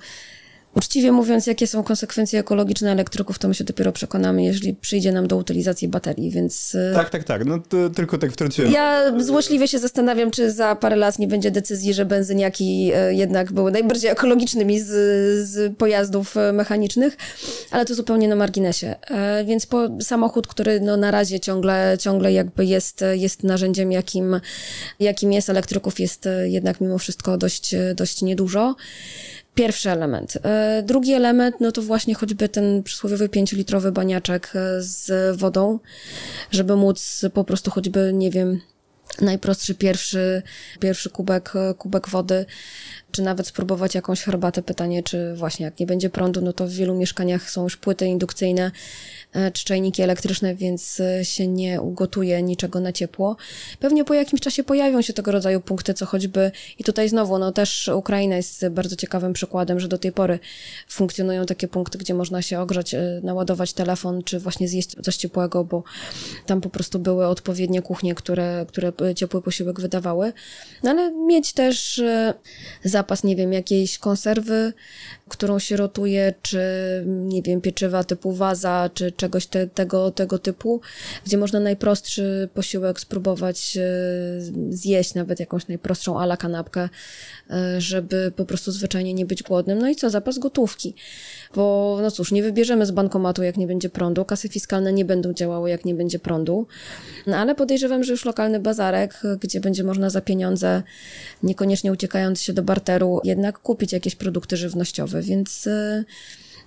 [0.78, 5.26] Uczciwie mówiąc, jakie są konsekwencje ekologiczne elektryków, to my się dopiero przekonamy, jeżeli przyjdzie nam
[5.26, 6.74] do utylizacji baterii, więc...
[6.74, 7.44] Y, tak, tak, tak.
[7.44, 7.58] No
[7.94, 8.72] tylko tak wtrąciłem.
[8.72, 13.52] Ja złośliwie się zastanawiam, czy za parę lat nie będzie decyzji, że benzyniaki y, jednak
[13.52, 14.88] były najbardziej ekologicznymi z,
[15.48, 17.16] z pojazdów y, mechanicznych,
[17.70, 18.94] ale to zupełnie na marginesie.
[19.10, 24.40] E, więc po, samochód, który no, na razie ciągle, ciągle jakby jest, jest narzędziem, jakim,
[25.00, 28.74] jakim jest elektryków, jest jednak mimo wszystko dość, dość niedużo.
[29.58, 30.38] Pierwszy element.
[30.42, 35.78] E, drugi element, no to właśnie choćby ten przysłowiowy 5-litrowy baniaczek e, z wodą,
[36.50, 38.60] żeby móc po prostu choćby, nie wiem,
[39.20, 40.42] najprostszy pierwszy,
[40.80, 42.46] pierwszy kubek, kubek wody,
[43.10, 44.62] czy nawet spróbować jakąś herbatę.
[44.62, 48.06] Pytanie, czy właśnie jak nie będzie prądu, no to w wielu mieszkaniach są już płyty
[48.06, 48.70] indukcyjne,
[49.32, 53.36] E, czy czajniki elektryczne, więc e, się nie ugotuje niczego na ciepło.
[53.80, 57.52] Pewnie po jakimś czasie pojawią się tego rodzaju punkty, co choćby i tutaj znowu, no
[57.52, 60.38] też Ukraina jest bardzo ciekawym przykładem, że do tej pory
[60.88, 65.64] funkcjonują takie punkty, gdzie można się ogrzać, e, naładować telefon, czy właśnie zjeść coś ciepłego,
[65.64, 65.82] bo
[66.46, 70.32] tam po prostu były odpowiednie kuchnie, które, które ciepły posiłek wydawały.
[70.82, 72.02] No ale mieć też
[72.98, 74.72] zapas, nie wiem, jakiejś konserwy,
[75.28, 76.60] którą się rotuje, czy
[77.06, 80.80] nie wiem, pieczywa typu waza, czy czegoś te, tego, tego typu,
[81.26, 83.82] gdzie można najprostszy posiłek spróbować e,
[84.70, 86.88] zjeść, nawet jakąś najprostszą ala kanapkę,
[87.50, 89.78] e, żeby po prostu zwyczajnie nie być głodnym.
[89.78, 90.94] No i co, zapas gotówki.
[91.54, 95.32] Bo no cóż, nie wybierzemy z bankomatu, jak nie będzie prądu, kasy fiskalne nie będą
[95.32, 96.66] działały, jak nie będzie prądu,
[97.26, 100.82] no ale podejrzewam, że już lokalny bazarek, gdzie będzie można za pieniądze,
[101.42, 106.04] niekoniecznie uciekając się do barteru, jednak kupić jakieś produkty żywnościowe, więc e,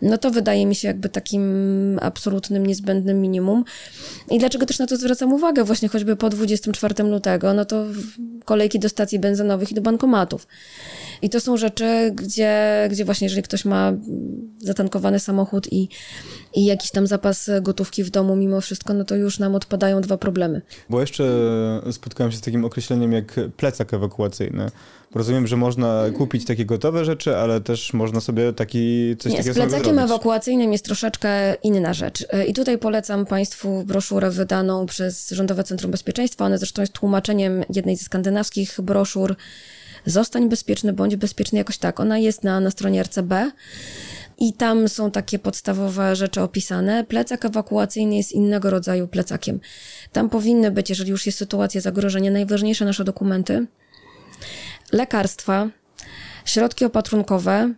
[0.02, 3.64] no to wydaje mi się jakby takim absolutnym, niezbędnym minimum.
[4.30, 5.64] I dlaczego też na to zwracam uwagę?
[5.64, 7.86] Właśnie choćby po 24 lutego, no to
[8.46, 10.48] kolejki do stacji benzynowych i do bankomatów.
[11.22, 13.94] I to są rzeczy, gdzie, gdzie właśnie jeżeli ktoś ma
[14.60, 15.90] zatankowany samochód i,
[16.54, 20.18] i jakiś tam zapas gotówki w domu mimo wszystko, no to już nam odpadają dwa
[20.18, 20.62] problemy.
[20.90, 21.24] Bo jeszcze
[21.92, 24.72] spotkałem się z takim określeniem jak plecak ewakuacyjny.
[25.16, 29.54] Rozumiem, że można kupić takie gotowe rzeczy, ale też można sobie taki coś Nie, takiego
[29.54, 32.28] z plecakiem ewakuacyjnym jest troszeczkę inna rzecz.
[32.48, 36.46] I tutaj polecam Państwu broszurę wydaną przez Rządowe Centrum Bezpieczeństwa.
[36.46, 39.36] Ona zresztą jest tłumaczeniem jednej ze skandynawskich broszur
[40.06, 42.00] Zostań bezpieczny, bądź bezpieczny, jakoś tak.
[42.00, 43.52] Ona jest na, na stronie RCB.
[44.38, 47.04] I tam są takie podstawowe rzeczy opisane.
[47.04, 49.60] Plecak ewakuacyjny jest innego rodzaju plecakiem.
[50.12, 53.68] Tam powinny być, jeżeli już jest sytuacja zagrożenia, najważniejsze nasze dokumenty,
[54.92, 55.68] lekarstwa,
[56.46, 57.74] środki opatrunkowe,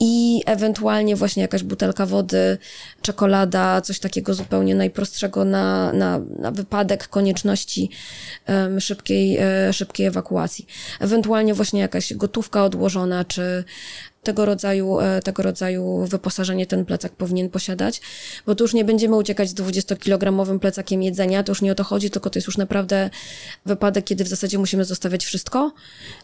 [0.00, 2.58] i ewentualnie właśnie jakaś butelka wody,
[3.02, 7.90] czekolada, coś takiego zupełnie najprostszego na, na, na wypadek konieczności
[8.48, 10.66] um, szybkiej, e, szybkiej ewakuacji.
[11.00, 13.64] Ewentualnie właśnie jakaś gotówka odłożona, czy
[14.24, 18.00] tego rodzaju, e, tego rodzaju wyposażenie ten plecak powinien posiadać,
[18.46, 21.84] bo tu już nie będziemy uciekać z 20-kilogramowym plecakiem jedzenia, to już nie o to
[21.84, 23.10] chodzi, tylko to jest już naprawdę
[23.66, 25.72] wypadek, kiedy w zasadzie musimy zostawiać wszystko,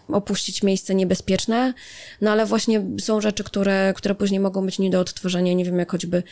[0.09, 1.75] opuścić miejsce niebezpieczne,
[2.21, 5.79] no ale właśnie są rzeczy, które, które później mogą być nie do odtworzenia, nie wiem,
[5.79, 6.23] jak choćby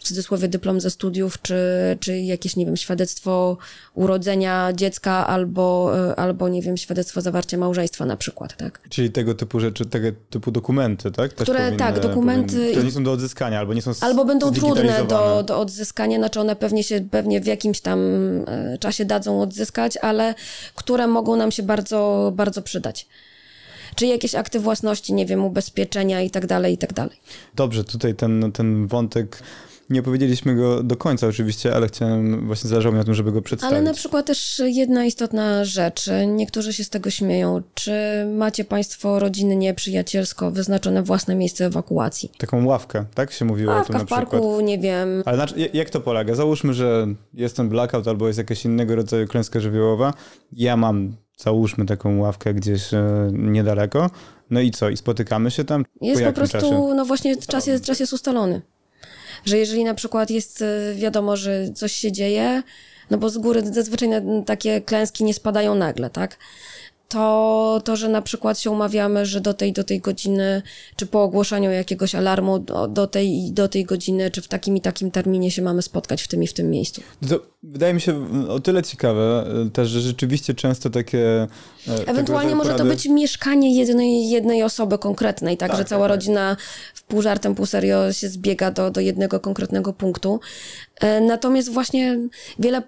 [0.00, 1.56] w cudzysłowie dyplom ze studiów, czy,
[2.00, 3.56] czy jakieś, nie wiem, świadectwo
[3.94, 8.80] urodzenia dziecka, albo, e, albo, nie wiem, świadectwo zawarcia małżeństwa na przykład, tak?
[8.88, 11.32] Czyli tego typu rzeczy, tego typu dokumenty, tak?
[11.32, 12.52] Też Które, powinny, tak, dokumenty...
[12.52, 16.18] Powinny, które nie są do odzyskania, albo nie są Albo będą trudne do, do odzyskania,
[16.18, 18.00] znaczy one pewnie się, pewnie w jakimś tam
[18.46, 20.34] e, czasie dadzą odzyskać, ale
[20.74, 23.06] które mogą nam się bardzo, bardzo przydać
[23.94, 27.16] czy jakieś akty własności, nie wiem, ubezpieczenia i tak dalej, i tak dalej.
[27.54, 29.42] Dobrze, tutaj ten, ten wątek
[29.90, 33.42] nie opowiedzieliśmy go do końca oczywiście, ale chciałem, właśnie zależało mi na tym, żeby go
[33.42, 33.74] przedstawić.
[33.74, 36.10] Ale na przykład też jedna istotna rzecz.
[36.26, 37.62] Niektórzy się z tego śmieją.
[37.74, 37.92] Czy
[38.36, 42.30] macie państwo rodziny nieprzyjacielsko wyznaczone własne miejsce ewakuacji?
[42.38, 44.64] Taką ławkę, tak się mówiło Ławka o tym na w parku, przykład.
[44.64, 45.22] nie wiem.
[45.24, 46.34] Ale jak to polega?
[46.34, 50.14] Załóżmy, że jest ten blackout albo jest jakaś innego rodzaju klęska żywiołowa.
[50.52, 54.10] Ja mam załóżmy taką ławkę gdzieś e, niedaleko.
[54.50, 54.88] No i co?
[54.88, 55.84] I spotykamy się tam?
[56.00, 56.94] Jest po, po prostu, czasie?
[56.94, 58.62] no właśnie czas jest, czas jest ustalony
[59.44, 62.62] że jeżeli na przykład jest e, wiadomo, że coś się dzieje,
[63.10, 64.08] no bo z góry zazwyczaj
[64.46, 66.36] takie klęski nie spadają nagle, tak?
[67.10, 70.62] To, to, że na przykład się umawiamy, że do tej, do tej godziny,
[70.96, 74.80] czy po ogłoszeniu jakiegoś alarmu do, do tej do tej godziny, czy w takim i
[74.80, 77.02] takim terminie się mamy spotkać w tym i w tym miejscu.
[77.28, 81.46] To wydaje mi się o tyle ciekawe e, też, że rzeczywiście często takie...
[81.88, 86.10] E, Ewentualnie może to być mieszkanie jednej, jednej osoby konkretnej, tak, tak że cała tak,
[86.10, 86.16] tak.
[86.16, 86.56] rodzina
[86.94, 90.40] w pół żartem, pół serio się zbiega do, do jednego konkretnego punktu.
[91.00, 92.18] E, natomiast właśnie
[92.58, 92.82] wiele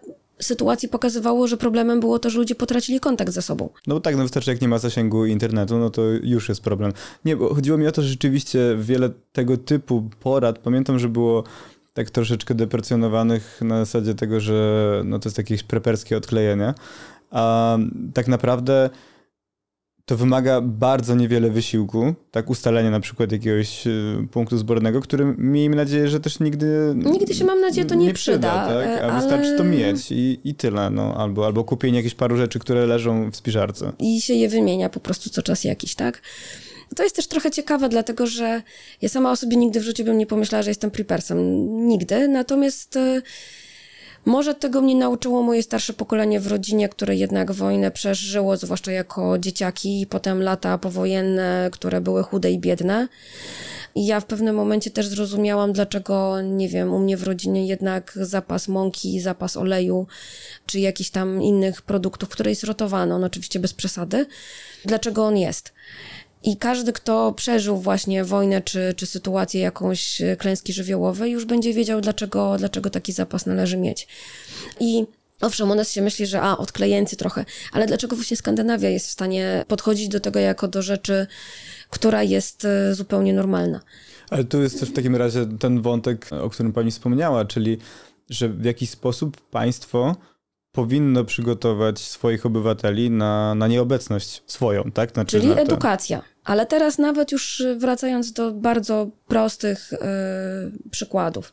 [0.44, 3.68] sytuacji pokazywało, że problemem było to, że ludzie potracili kontakt ze sobą.
[3.86, 6.92] No tak, no wystarczy jak nie ma zasięgu internetu, no to już jest problem.
[7.24, 11.44] Nie, bo chodziło mi o to, że rzeczywiście wiele tego typu porad, pamiętam, że było
[11.94, 16.74] tak troszeczkę deprecjonowanych na zasadzie tego, że no to jest jakieś preperskie odklejenie,
[17.30, 17.78] a
[18.14, 18.90] tak naprawdę
[20.06, 25.76] to wymaga bardzo niewiele wysiłku, tak ustalenie na przykład jakiegoś y, punktu zbornego, który miejmy
[25.76, 26.94] nadzieję, że też nigdy...
[26.96, 28.66] Nigdy się mam nadzieję to nie, nie przyda.
[28.66, 29.02] przyda tak?
[29.02, 29.20] A ale...
[29.20, 31.14] wystarczy to mieć i, i tyle, no.
[31.16, 33.92] Albo, albo kupienie jakichś paru rzeczy, które leżą w spiżarce.
[33.98, 36.22] I się je wymienia po prostu co czas jakiś, tak?
[36.96, 38.62] To jest też trochę ciekawe, dlatego że
[39.02, 41.38] ja sama o sobie nigdy w życiu bym nie pomyślała, że jestem prepersem.
[41.86, 42.28] Nigdy.
[42.28, 43.22] Natomiast y,
[44.24, 49.38] Może tego mnie nauczyło moje starsze pokolenie w rodzinie, które jednak wojnę przeżyło, zwłaszcza jako
[49.38, 53.08] dzieciaki, i potem lata powojenne, które były chude i biedne.
[53.94, 58.18] I ja w pewnym momencie też zrozumiałam, dlaczego, nie wiem, u mnie w rodzinie jednak
[58.22, 60.06] zapas mąki, zapas oleju,
[60.66, 64.26] czy jakichś tam innych produktów, które jest rotowano, no oczywiście bez przesady,
[64.84, 65.72] dlaczego on jest.
[66.44, 72.00] I każdy, kto przeżył właśnie wojnę czy, czy sytuację jakąś klęski żywiołowej, już będzie wiedział,
[72.00, 74.08] dlaczego, dlaczego taki zapas należy mieć.
[74.80, 75.06] I
[75.42, 79.10] Owszem, u nas się myśli, że a, odklejeńcy trochę, ale dlaczego właśnie Skandynawia jest w
[79.10, 81.26] stanie podchodzić do tego jako do rzeczy,
[81.90, 83.80] która jest e, zupełnie normalna?
[84.30, 87.78] Ale tu jest też w takim razie ten wątek, o którym pani wspomniała, czyli
[88.30, 90.16] że w jakiś sposób państwo
[90.72, 95.12] powinno przygotować swoich obywateli na, na nieobecność swoją, tak?
[95.12, 96.22] Znaczy Czyli edukacja.
[96.44, 101.52] Ale teraz nawet już wracając do bardzo prostych yy, przykładów.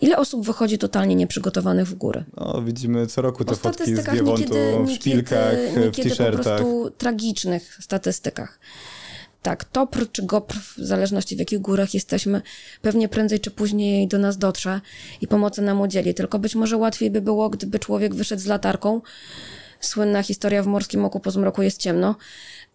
[0.00, 2.24] Ile osób wychodzi totalnie nieprzygotowanych w górę?
[2.36, 4.54] No, widzimy co roku te fotki z Giewontu
[4.86, 5.54] w szpilkach,
[5.92, 6.36] w t-shirtach.
[6.36, 8.58] po prostu tragicznych statystykach.
[9.42, 12.42] Tak, TOPR czy GOPR, w zależności w jakich górach jesteśmy,
[12.82, 14.80] pewnie prędzej czy później do nas dotrze
[15.20, 16.14] i pomocy nam udzieli.
[16.14, 19.00] Tylko być może łatwiej by było, gdyby człowiek wyszedł z latarką.
[19.80, 22.16] Słynna historia w Morskim Oku po zmroku jest ciemno.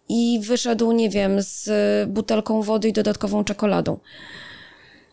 [0.08, 1.70] I wyszedł, nie wiem, z
[2.10, 3.98] butelką wody i dodatkową czekoladą.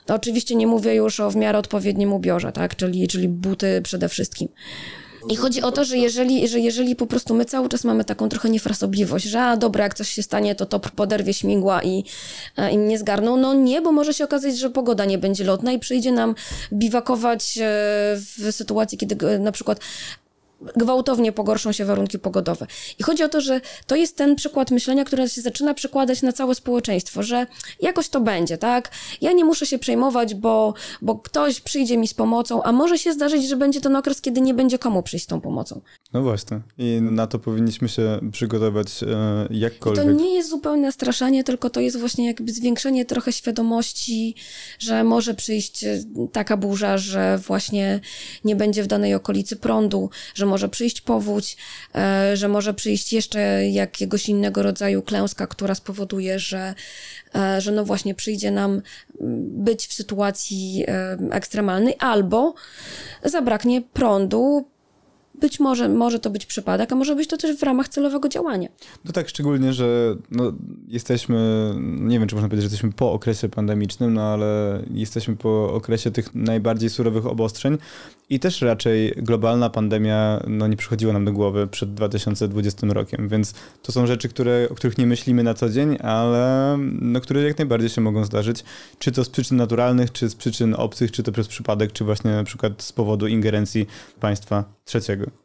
[0.08, 2.76] Oczywiście nie mówię już o w miarę odpowiednim ubiorze, tak?
[2.76, 4.48] Czyli, czyli buty przede wszystkim.
[5.30, 8.30] I chodzi o to, że jeżeli, że jeżeli po prostu my cały czas mamy taką
[8.30, 12.04] trochę niefrasobliwość, że a dobra, jak coś się stanie, to to poderwie śmigła i,
[12.58, 13.38] e, i mnie zgarną.
[13.38, 16.36] No nie, bo może się okazać, że pogoda nie będzie lotna i przyjdzie nam
[16.74, 17.62] biwakować e,
[18.18, 19.80] w sytuacji, kiedy na przykład
[20.76, 22.68] gwałtownie pogorszą się warunki pogodowe.
[23.00, 26.32] I chodzi o to, że to jest ten przykład myślenia, który się zaczyna przekładać na
[26.32, 27.48] całe społeczeństwo, że
[27.82, 28.92] jakoś to będzie, tak?
[29.22, 33.14] Ja nie muszę się przejmować, bo, bo ktoś przyjdzie mi z pomocą, a może się
[33.14, 35.82] zdarzyć, że będzie ten okres, kiedy nie będzie komu przyjść z tą pomocą.
[36.14, 36.62] No właśnie.
[36.78, 39.08] I na to powinniśmy się przygotować e,
[39.50, 40.06] jakkolwiek.
[40.06, 44.36] I to nie jest zupełne straszanie, tylko to jest właśnie jakby zwiększenie trochę świadomości,
[44.80, 46.00] że może przyjść e,
[46.32, 48.00] taka burza, że właśnie
[48.44, 51.58] nie będzie w danej okolicy prądu, że może przyjść powódź,
[51.96, 56.74] e, że może przyjść jeszcze jakiegoś innego rodzaju klęska, która spowoduje, że,
[57.36, 58.82] e, że no właśnie przyjdzie nam
[59.48, 62.54] być w sytuacji e, ekstremalnej, albo
[63.24, 64.66] zabraknie prądu,
[65.42, 68.70] być może może to być przypadek, a może być to też w ramach celowego działania.
[69.06, 70.54] No tak, szczególnie, że no,
[70.88, 75.74] jesteśmy, nie wiem, czy można powiedzieć, że jesteśmy po okresie pandemicznym, no ale jesteśmy po
[75.74, 77.78] okresie tych najbardziej surowych obostrzeń
[78.30, 83.54] i też raczej globalna pandemia no, nie przychodziła nam do głowy przed 2020 rokiem, więc
[83.82, 87.58] to są rzeczy, które, o których nie myślimy na co dzień, ale no, które jak
[87.58, 88.64] najbardziej się mogą zdarzyć,
[89.00, 92.32] czy to z przyczyn naturalnych, czy z przyczyn obcych, czy to przez przypadek, czy właśnie
[92.32, 93.88] na przykład z powodu ingerencji
[94.20, 95.45] państwa trzeciego.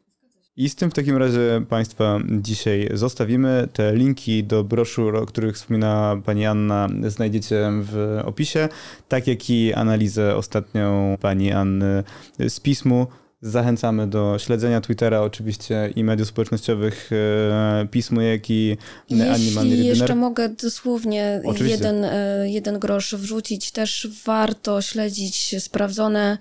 [0.60, 3.68] I z tym w takim razie Państwa dzisiaj zostawimy.
[3.72, 8.68] Te linki do broszur, o których wspomina Pani Anna, znajdziecie w opisie,
[9.08, 12.04] tak jak i analizę ostatnią Pani Anny
[12.48, 13.06] z pismu.
[13.42, 18.76] Zachęcamy do śledzenia Twittera oczywiście i mediów społecznościowych e, pismu, jak i
[19.10, 26.38] Jeśli jeszcze mogę dosłownie jeden, e, jeden grosz wrzucić, też warto śledzić sprawdzone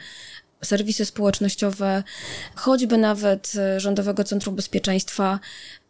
[0.64, 2.04] serwisy społecznościowe,
[2.56, 5.40] choćby nawet e, Rządowego Centrum Bezpieczeństwa,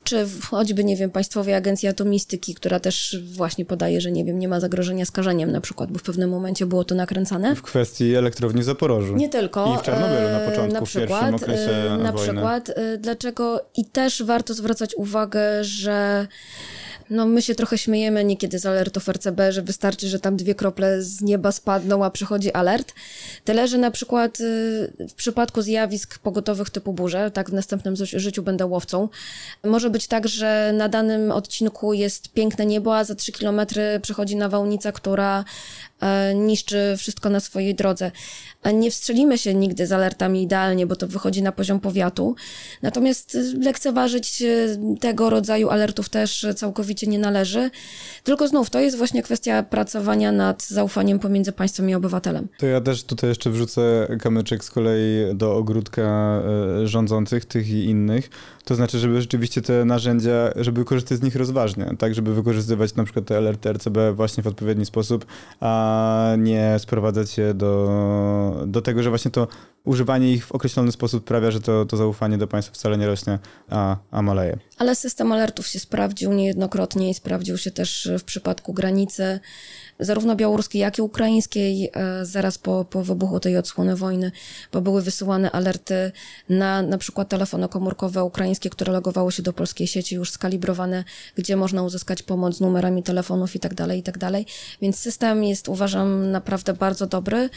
[0.04, 4.48] czy choćby, nie wiem, Państwowej Agencji Atomistyki, która też właśnie podaje, że nie wiem, nie
[4.48, 7.56] ma zagrożenia skażeniem na przykład, bo w pewnym momencie było to nakręcane.
[7.56, 9.16] W kwestii elektrowni Zaporożu.
[9.16, 9.76] Nie tylko.
[9.76, 12.34] I w Czarnobylu na początku, na przykład, w pierwszym okresie Na wojny.
[12.34, 16.28] przykład, e, dlaczego i też warto zwracać uwagę, że
[17.10, 21.02] no my się trochę śmiejemy niekiedy z alertów RCB, że wystarczy, że tam dwie krople
[21.02, 22.94] z nieba spadną, a przychodzi alert.
[23.46, 28.44] Tyle, że na przykład y, w przypadku zjawisk pogotowych typu burze, tak w następnym życiu
[28.44, 29.10] będę łowcą,
[29.64, 34.36] może być tak, że na danym odcinku jest piękne niebo, a za trzy kilometry przychodzi
[34.36, 35.46] nawałnica, która
[36.36, 38.12] niszczy wszystko na swojej drodze.
[38.74, 42.36] Nie wstrzelimy się nigdy z alertami idealnie, bo to wychodzi na poziom powiatu.
[42.82, 47.72] Natomiast lekceważyć e, tego rodzaju alertów też całkowicie nie należy.
[48.24, 52.48] Tylko znów, to jest właśnie kwestia pracowania nad zaufaniem pomiędzy państwem i obywatelem.
[52.58, 57.86] To ja też tutaj jeszcze wrzucę kamyczek z kolei do ogródka e, rządzących, tych i
[57.86, 58.30] innych.
[58.66, 63.04] To znaczy, żeby rzeczywiście te narzędzia, żeby korzystać z nich rozważnie, tak, żeby wykorzystywać na
[63.04, 65.26] przykład te alerty RCB właśnie w odpowiedni sposób,
[65.60, 69.48] a a nie sprowadzać się do, do tego, że właśnie to
[69.84, 73.40] używanie ich w określony sposób sprawia, że to, to zaufanie do państwa wcale nie rośnie,
[73.70, 74.58] a, a maleje.
[74.78, 79.40] Ale system alertów się sprawdził niejednokrotnie i sprawdził się też w przypadku granicy
[80.00, 84.32] zarówno białoruskiej, jak i ukraińskiej, e, zaraz po, po wybuchu tej odsłony wojny,
[84.72, 86.12] bo były wysyłane alerty
[86.50, 91.04] na na przykład telefony komórkowe ukraińskie, które logowały się do polskiej sieci, już skalibrowane,
[91.36, 94.46] gdzie można uzyskać pomoc z numerami telefonów i tak dalej, i tak dalej.
[94.82, 97.50] Więc system jest, uważam, naprawdę bardzo dobry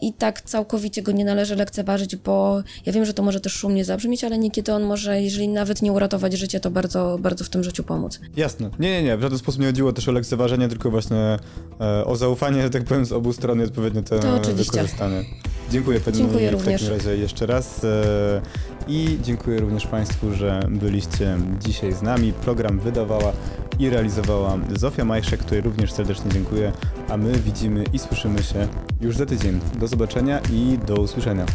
[0.00, 3.84] i tak całkowicie go nie należy lekceważyć, bo ja wiem, że to może też szumnie
[3.84, 7.64] zabrzmieć, ale niekiedy on może, jeżeli nawet nie uratować życie, to bardzo, bardzo w tym
[7.64, 8.20] życiu pomóc.
[8.36, 8.70] Jasne.
[8.78, 9.16] Nie, nie, nie.
[9.16, 11.36] W żaden sposób nie chodziło też o lekceważenie, tylko właśnie
[11.80, 14.72] e, o zaufanie, że tak powiem, z obu stron i odpowiednio to, To oczywiście.
[14.72, 15.24] wykorzystanie.
[15.70, 16.82] Dziękuję Pani Dziękuję w również.
[16.82, 18.42] takim razie jeszcze raz e,
[18.88, 22.32] i dziękuję również Państwu, że byliście dzisiaj z nami.
[22.32, 23.32] Program wydawała
[23.78, 26.72] i realizowała Zofia Majszek, której również serdecznie dziękuję,
[27.08, 28.68] a my widzimy i słyszymy się
[29.00, 29.60] już za tydzień.
[29.78, 31.46] Do zobaczenia i do usłyszenia.